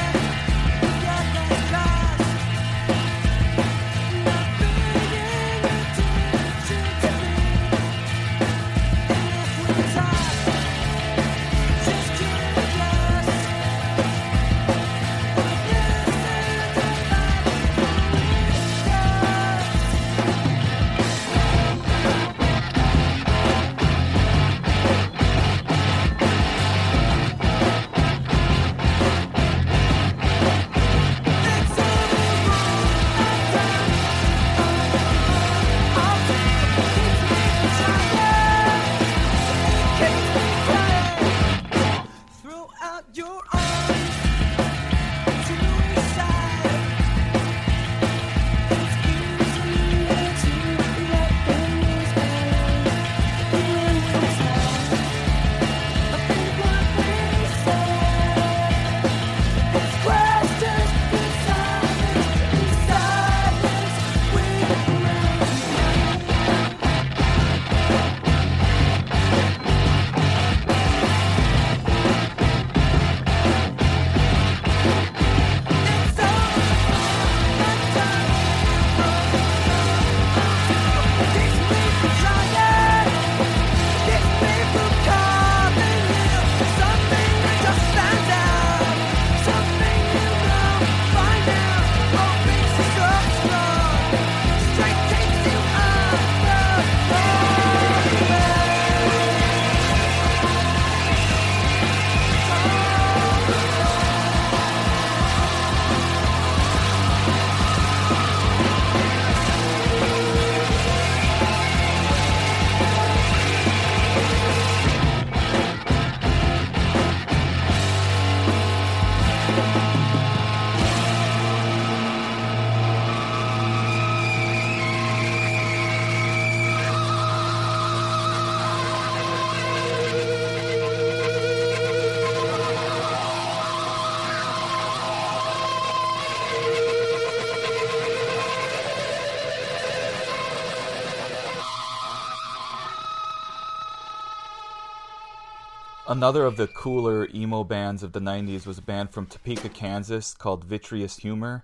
Another 146.18 146.46
of 146.46 146.58
the 146.58 146.66
cooler 146.66 147.28
emo 147.32 147.64
bands 147.64 148.02
of 148.02 148.12
the 148.12 148.20
90s 148.20 148.66
was 148.66 148.80
a 148.80 148.82
band 148.82 149.12
from 149.12 149.28
Topeka, 149.28 149.70
Kansas 149.70 150.34
called 150.34 150.64
Vitreous 150.64 151.18
Humor. 151.18 151.64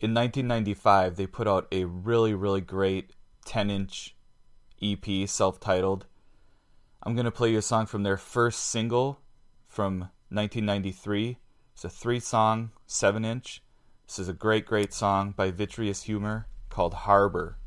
In 0.00 0.14
1995, 0.14 1.16
they 1.16 1.26
put 1.26 1.46
out 1.46 1.68
a 1.70 1.84
really, 1.84 2.32
really 2.32 2.62
great 2.62 3.10
10 3.44 3.68
inch 3.68 4.16
EP, 4.80 5.28
self 5.28 5.60
titled. 5.60 6.06
I'm 7.02 7.14
going 7.14 7.26
to 7.26 7.30
play 7.30 7.50
you 7.50 7.58
a 7.58 7.62
song 7.62 7.84
from 7.84 8.02
their 8.02 8.16
first 8.16 8.60
single 8.60 9.20
from 9.68 10.08
1993. 10.30 11.36
It's 11.74 11.84
a 11.84 11.90
three 11.90 12.18
song, 12.18 12.70
7 12.86 13.26
inch. 13.26 13.62
This 14.06 14.18
is 14.18 14.26
a 14.26 14.32
great, 14.32 14.64
great 14.64 14.94
song 14.94 15.34
by 15.36 15.50
Vitreous 15.50 16.04
Humor 16.04 16.46
called 16.70 16.94
Harbor. 16.94 17.58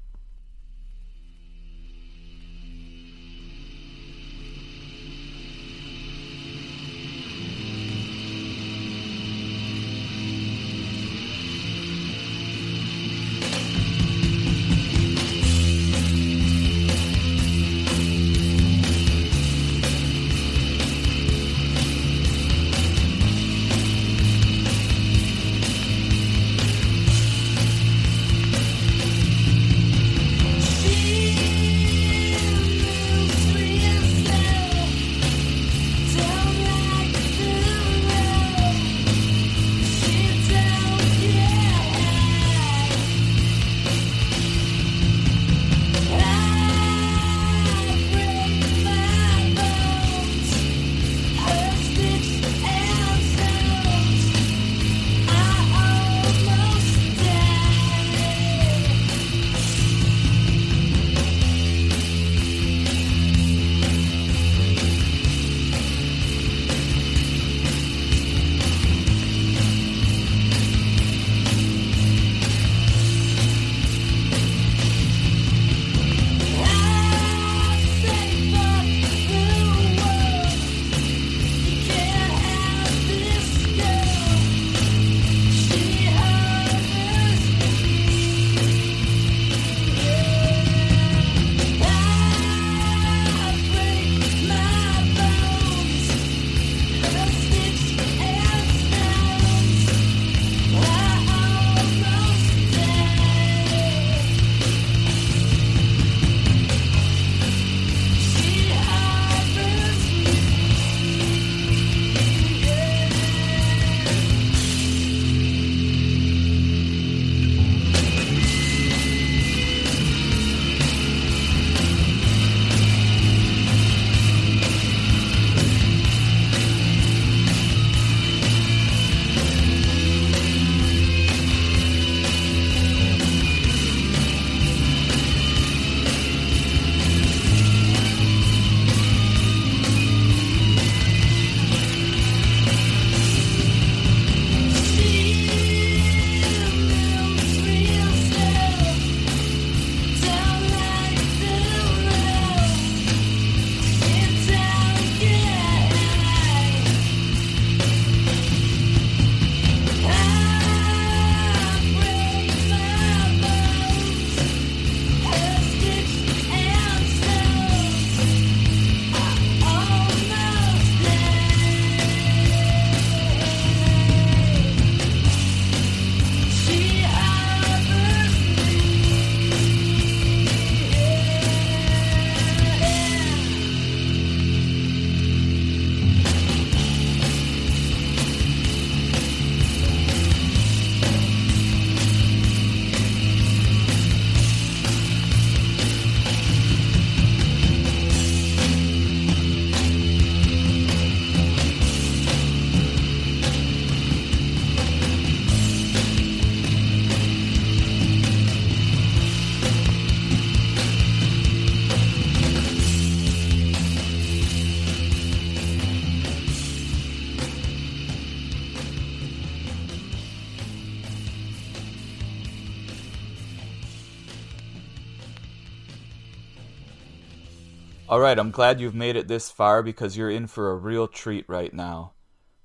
All 228.16 228.22
right, 228.22 228.40
I'm 228.40 228.52
glad 228.52 228.80
you've 228.80 228.96
made 228.96 229.18
it 229.18 229.28
this 229.28 229.52
far 229.52 229.84
because 229.84 230.16
you're 230.16 230.30
in 230.30 230.48
for 230.48 230.72
a 230.72 230.78
real 230.78 231.06
treat 231.06 231.44
right 231.50 231.74
now. 231.74 232.14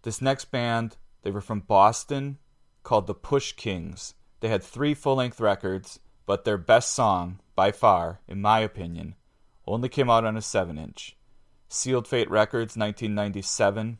This 0.03 0.23
next 0.23 0.53
band, 0.53 0.97
they 1.23 1.33
were 1.33 1.41
from 1.41 1.59
Boston, 1.59 2.39
called 2.85 3.09
the 3.09 3.15
Push 3.15 3.55
Kings. 3.55 4.15
They 4.39 4.47
had 4.47 4.63
three 4.63 4.95
full 4.95 5.17
length 5.17 5.41
records, 5.41 5.99
but 6.25 6.45
their 6.45 6.57
best 6.57 6.93
song, 6.93 7.41
by 7.57 7.73
far, 7.73 8.21
in 8.29 8.41
my 8.41 8.61
opinion, 8.61 9.17
only 9.67 9.89
came 9.89 10.09
out 10.09 10.25
on 10.25 10.37
a 10.37 10.41
7 10.41 10.79
inch. 10.79 11.17
Sealed 11.69 12.07
Fate 12.07 12.31
Records, 12.31 12.77
1997. 12.77 13.99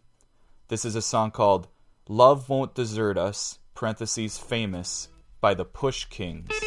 This 0.69 0.85
is 0.85 0.95
a 0.95 1.03
song 1.03 1.33
called 1.33 1.67
Love 2.09 2.49
Won't 2.49 2.77
Desert 2.77 3.19
Us, 3.19 3.59
parentheses 3.75 4.39
famous, 4.39 5.09
by 5.41 5.55
the 5.55 5.65
Push 5.65 6.05
Kings. 6.05 6.60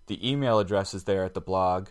The 0.06 0.30
email 0.30 0.60
address 0.60 0.94
is 0.94 1.02
there 1.02 1.24
at 1.24 1.34
the 1.34 1.40
blog, 1.40 1.88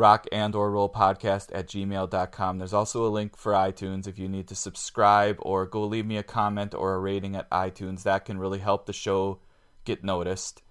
rock 0.00 0.26
and 0.32 0.54
or 0.54 0.70
roll 0.70 0.88
podcast 0.88 1.50
at 1.52 1.68
gmail.com. 1.68 2.58
There's 2.58 2.72
also 2.72 3.06
a 3.06 3.08
link 3.08 3.36
for 3.36 3.52
iTunes 3.52 4.08
if 4.08 4.18
you 4.18 4.28
need 4.28 4.48
to 4.48 4.54
subscribe 4.54 5.36
or 5.40 5.66
go 5.66 5.84
leave 5.84 6.06
me 6.06 6.16
a 6.16 6.22
comment 6.22 6.74
or 6.74 6.94
a 6.94 6.98
rating 6.98 7.36
at 7.36 7.48
iTunes. 7.50 8.02
That 8.02 8.24
can 8.24 8.38
really 8.38 8.58
help 8.58 8.86
the 8.86 8.92
show 8.92 9.38
get 9.84 10.02
noticed. 10.02 10.62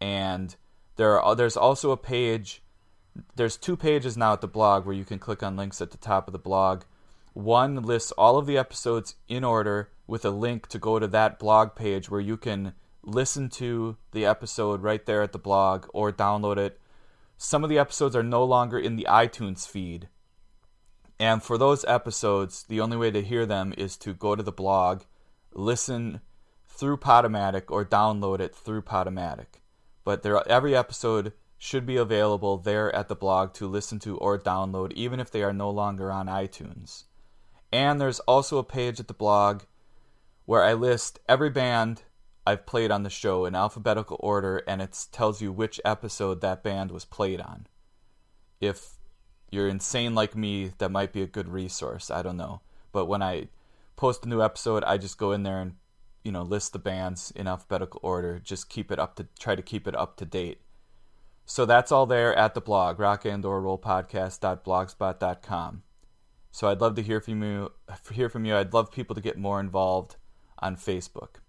And 0.00 0.54
there 0.96 1.20
are 1.20 1.34
there's 1.34 1.56
also 1.56 1.90
a 1.90 1.96
page 1.96 2.62
there's 3.34 3.56
two 3.56 3.76
pages 3.76 4.16
now 4.16 4.34
at 4.34 4.40
the 4.40 4.46
blog 4.46 4.84
where 4.84 4.94
you 4.94 5.04
can 5.04 5.18
click 5.18 5.42
on 5.42 5.56
links 5.56 5.80
at 5.80 5.90
the 5.90 5.96
top 5.96 6.28
of 6.28 6.32
the 6.32 6.38
blog. 6.38 6.82
One 7.32 7.82
lists 7.82 8.12
all 8.12 8.36
of 8.36 8.46
the 8.46 8.58
episodes 8.58 9.16
in 9.28 9.44
order 9.44 9.90
with 10.06 10.24
a 10.24 10.30
link 10.30 10.68
to 10.68 10.78
go 10.78 10.98
to 10.98 11.06
that 11.08 11.38
blog 11.38 11.74
page 11.74 12.10
where 12.10 12.20
you 12.20 12.36
can 12.36 12.74
listen 13.02 13.48
to 13.48 13.96
the 14.12 14.26
episode 14.26 14.82
right 14.82 15.04
there 15.06 15.22
at 15.22 15.32
the 15.32 15.38
blog 15.38 15.86
or 15.92 16.12
download 16.12 16.58
it. 16.58 16.80
Some 17.40 17.62
of 17.62 17.70
the 17.70 17.78
episodes 17.78 18.16
are 18.16 18.22
no 18.24 18.42
longer 18.42 18.80
in 18.80 18.96
the 18.96 19.06
iTunes 19.08 19.66
feed. 19.66 20.08
And 21.20 21.40
for 21.40 21.56
those 21.56 21.84
episodes, 21.84 22.64
the 22.64 22.80
only 22.80 22.96
way 22.96 23.12
to 23.12 23.22
hear 23.22 23.46
them 23.46 23.72
is 23.78 23.96
to 23.98 24.12
go 24.12 24.34
to 24.34 24.42
the 24.42 24.50
blog, 24.50 25.02
listen 25.52 26.20
through 26.66 26.96
Podomatic, 26.96 27.70
or 27.70 27.84
download 27.84 28.40
it 28.40 28.56
through 28.56 28.82
Podomatic. 28.82 29.62
But 30.02 30.24
there, 30.24 30.46
every 30.48 30.74
episode 30.74 31.32
should 31.56 31.86
be 31.86 31.96
available 31.96 32.58
there 32.58 32.92
at 32.94 33.06
the 33.06 33.14
blog 33.14 33.52
to 33.54 33.68
listen 33.68 34.00
to 34.00 34.16
or 34.18 34.36
download, 34.36 34.92
even 34.92 35.20
if 35.20 35.30
they 35.30 35.44
are 35.44 35.52
no 35.52 35.70
longer 35.70 36.10
on 36.10 36.26
iTunes. 36.26 37.04
And 37.72 38.00
there's 38.00 38.20
also 38.20 38.58
a 38.58 38.64
page 38.64 38.98
at 38.98 39.06
the 39.06 39.14
blog 39.14 39.62
where 40.44 40.64
I 40.64 40.72
list 40.72 41.20
every 41.28 41.50
band 41.50 42.02
I've 42.48 42.64
played 42.64 42.90
on 42.90 43.02
the 43.02 43.10
show 43.10 43.44
in 43.44 43.54
alphabetical 43.54 44.16
order, 44.20 44.62
and 44.66 44.80
it 44.80 45.06
tells 45.12 45.42
you 45.42 45.52
which 45.52 45.78
episode 45.84 46.40
that 46.40 46.62
band 46.62 46.90
was 46.90 47.04
played 47.04 47.42
on. 47.42 47.66
If 48.58 48.92
you're 49.50 49.68
insane 49.68 50.14
like 50.14 50.34
me, 50.34 50.72
that 50.78 50.90
might 50.90 51.12
be 51.12 51.20
a 51.20 51.26
good 51.26 51.50
resource. 51.50 52.10
I 52.10 52.22
don't 52.22 52.38
know. 52.38 52.62
But 52.90 53.04
when 53.04 53.20
I 53.20 53.48
post 53.96 54.24
a 54.24 54.28
new 54.30 54.42
episode, 54.42 54.82
I 54.84 54.96
just 54.96 55.18
go 55.18 55.32
in 55.32 55.42
there 55.42 55.60
and 55.60 55.74
you 56.24 56.32
know 56.32 56.40
list 56.40 56.72
the 56.72 56.78
bands 56.78 57.30
in 57.36 57.46
alphabetical 57.46 58.00
order. 58.02 58.38
Just 58.38 58.70
keep 58.70 58.90
it 58.90 58.98
up 58.98 59.16
to 59.16 59.26
try 59.38 59.54
to 59.54 59.60
keep 59.60 59.86
it 59.86 59.94
up 59.94 60.16
to 60.16 60.24
date. 60.24 60.62
So 61.44 61.66
that's 61.66 61.92
all 61.92 62.06
there 62.06 62.34
at 62.34 62.54
the 62.54 62.62
blog, 62.62 62.96
rockandorrollpodcast.blogspot.com. 62.96 65.82
So 66.50 66.68
I'd 66.68 66.80
love 66.80 66.94
to 66.94 67.02
hear 67.02 67.20
from 67.20 67.42
you. 67.42 67.72
Hear 68.10 68.30
from 68.30 68.46
you. 68.46 68.56
I'd 68.56 68.72
love 68.72 68.90
people 68.90 69.14
to 69.14 69.20
get 69.20 69.36
more 69.36 69.60
involved 69.60 70.16
on 70.60 70.76
Facebook. 70.76 71.40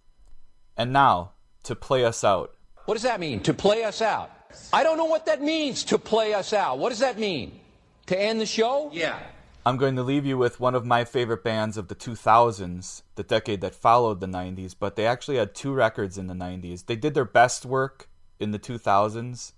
And 0.79 0.93
now 0.93 1.33
to 1.63 1.75
play 1.75 2.05
us 2.05 2.23
out. 2.23 2.55
What 2.85 2.93
does 2.93 3.03
that 3.03 3.19
mean? 3.19 3.41
To 3.41 3.53
play 3.53 3.83
us 3.83 4.01
out? 4.01 4.31
I 4.71 4.81
don't 4.81 4.97
know 4.97 5.05
what 5.05 5.25
that 5.25 5.41
means. 5.41 5.83
To 5.83 5.99
play 5.99 6.33
us 6.33 6.53
out. 6.53 6.79
What 6.79 6.87
does 6.87 6.99
that 6.99 7.19
mean? 7.19 7.59
To 8.05 8.17
end 8.19 8.39
the 8.39 8.45
show? 8.45 8.89
Yeah. 8.93 9.19
I'm 9.65 9.75
going 9.75 9.97
to 9.97 10.03
leave 10.03 10.25
you 10.25 10.37
with 10.37 10.61
one 10.61 10.75
of 10.75 10.85
my 10.85 11.03
favorite 11.03 11.43
bands 11.43 11.75
of 11.75 11.89
the 11.89 11.95
2000s, 11.95 13.01
the 13.15 13.23
decade 13.23 13.59
that 13.59 13.75
followed 13.75 14.21
the 14.21 14.25
90s, 14.25 14.73
but 14.79 14.95
they 14.95 15.05
actually 15.05 15.35
had 15.35 15.53
two 15.53 15.73
records 15.73 16.17
in 16.17 16.27
the 16.27 16.33
90s. 16.33 16.85
They 16.85 16.95
did 16.95 17.13
their 17.13 17.25
best 17.25 17.65
work 17.65 18.07
in 18.39 18.51
the 18.51 18.57
2000s, 18.57 19.51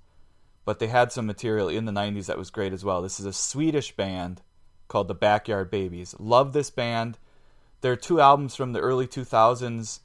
but 0.65 0.79
they 0.79 0.87
had 0.87 1.11
some 1.11 1.27
material 1.27 1.69
in 1.69 1.85
the 1.85 1.91
90s 1.91 2.25
that 2.25 2.39
was 2.39 2.49
great 2.49 2.73
as 2.73 2.83
well. 2.83 3.03
This 3.03 3.19
is 3.19 3.27
a 3.27 3.31
Swedish 3.31 3.95
band 3.95 4.41
called 4.87 5.07
the 5.07 5.13
Backyard 5.13 5.69
Babies. 5.69 6.15
Love 6.17 6.51
this 6.51 6.71
band. 6.71 7.19
There 7.81 7.91
are 7.91 7.95
two 7.95 8.19
albums 8.19 8.55
from 8.55 8.73
the 8.73 8.79
early 8.79 9.05
2000s 9.05 9.99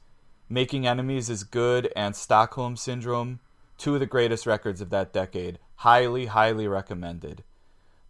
Making 0.49 0.87
Enemies 0.87 1.29
is 1.29 1.43
Good 1.43 1.91
and 1.93 2.15
Stockholm 2.15 2.77
Syndrome, 2.77 3.41
two 3.77 3.95
of 3.95 3.99
the 3.99 4.05
greatest 4.05 4.45
records 4.45 4.79
of 4.79 4.89
that 4.91 5.11
decade. 5.11 5.59
Highly, 5.75 6.27
highly 6.27 6.69
recommended. 6.69 7.43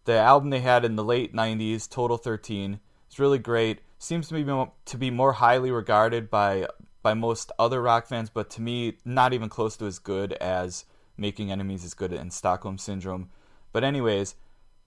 The 0.04 0.18
album 0.18 0.50
they 0.50 0.60
had 0.60 0.84
in 0.84 0.94
the 0.94 1.02
late 1.02 1.34
90s, 1.34 1.90
Total 1.90 2.16
13, 2.16 2.78
is 3.10 3.18
really 3.18 3.38
great. 3.38 3.80
Seems 3.98 4.28
to 4.28 4.34
be 4.34 4.44
mo- 4.44 4.72
to 4.84 4.96
be 4.96 5.10
more 5.10 5.32
highly 5.34 5.72
regarded 5.72 6.30
by 6.30 6.68
by 7.02 7.14
most 7.14 7.50
other 7.58 7.82
rock 7.82 8.06
fans, 8.06 8.30
but 8.30 8.50
to 8.50 8.62
me, 8.62 8.98
not 9.04 9.32
even 9.32 9.48
close 9.48 9.76
to 9.76 9.86
as 9.86 9.98
good 9.98 10.32
as 10.34 10.84
Making 11.16 11.50
Enemies 11.50 11.84
is 11.84 11.94
good 11.94 12.12
in 12.12 12.30
Stockholm 12.30 12.78
Syndrome. 12.78 13.30
But 13.72 13.82
anyways, 13.82 14.36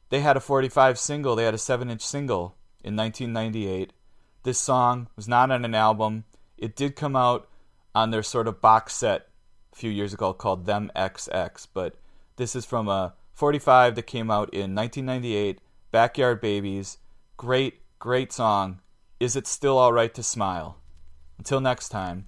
they 0.09 0.21
had 0.21 0.37
a 0.37 0.41
45 0.41 0.97
single. 0.97 1.35
They 1.35 1.43
had 1.45 1.53
a 1.53 1.57
7-inch 1.57 2.01
single 2.01 2.55
in 2.83 2.95
1998. 2.95 3.91
This 4.43 4.59
song 4.59 5.07
was 5.15 5.27
not 5.27 5.51
on 5.51 5.65
an 5.65 5.75
album. 5.75 6.23
It 6.61 6.75
did 6.75 6.95
come 6.95 7.15
out 7.15 7.49
on 7.95 8.11
their 8.11 8.21
sort 8.21 8.47
of 8.47 8.61
box 8.61 8.93
set 8.93 9.27
a 9.73 9.75
few 9.75 9.89
years 9.89 10.13
ago 10.13 10.31
called 10.31 10.67
Them 10.67 10.91
XX, 10.95 11.67
but 11.73 11.95
this 12.35 12.55
is 12.55 12.65
from 12.65 12.87
a 12.87 13.15
45 13.33 13.95
that 13.95 14.03
came 14.03 14.29
out 14.29 14.53
in 14.53 14.75
1998, 14.75 15.59
Backyard 15.91 16.39
Babies. 16.39 16.99
Great, 17.35 17.81
great 17.97 18.31
song. 18.31 18.79
Is 19.19 19.35
it 19.35 19.47
still 19.47 19.79
alright 19.79 20.13
to 20.13 20.21
smile? 20.21 20.77
Until 21.39 21.59
next 21.61 21.89
time. 21.89 22.27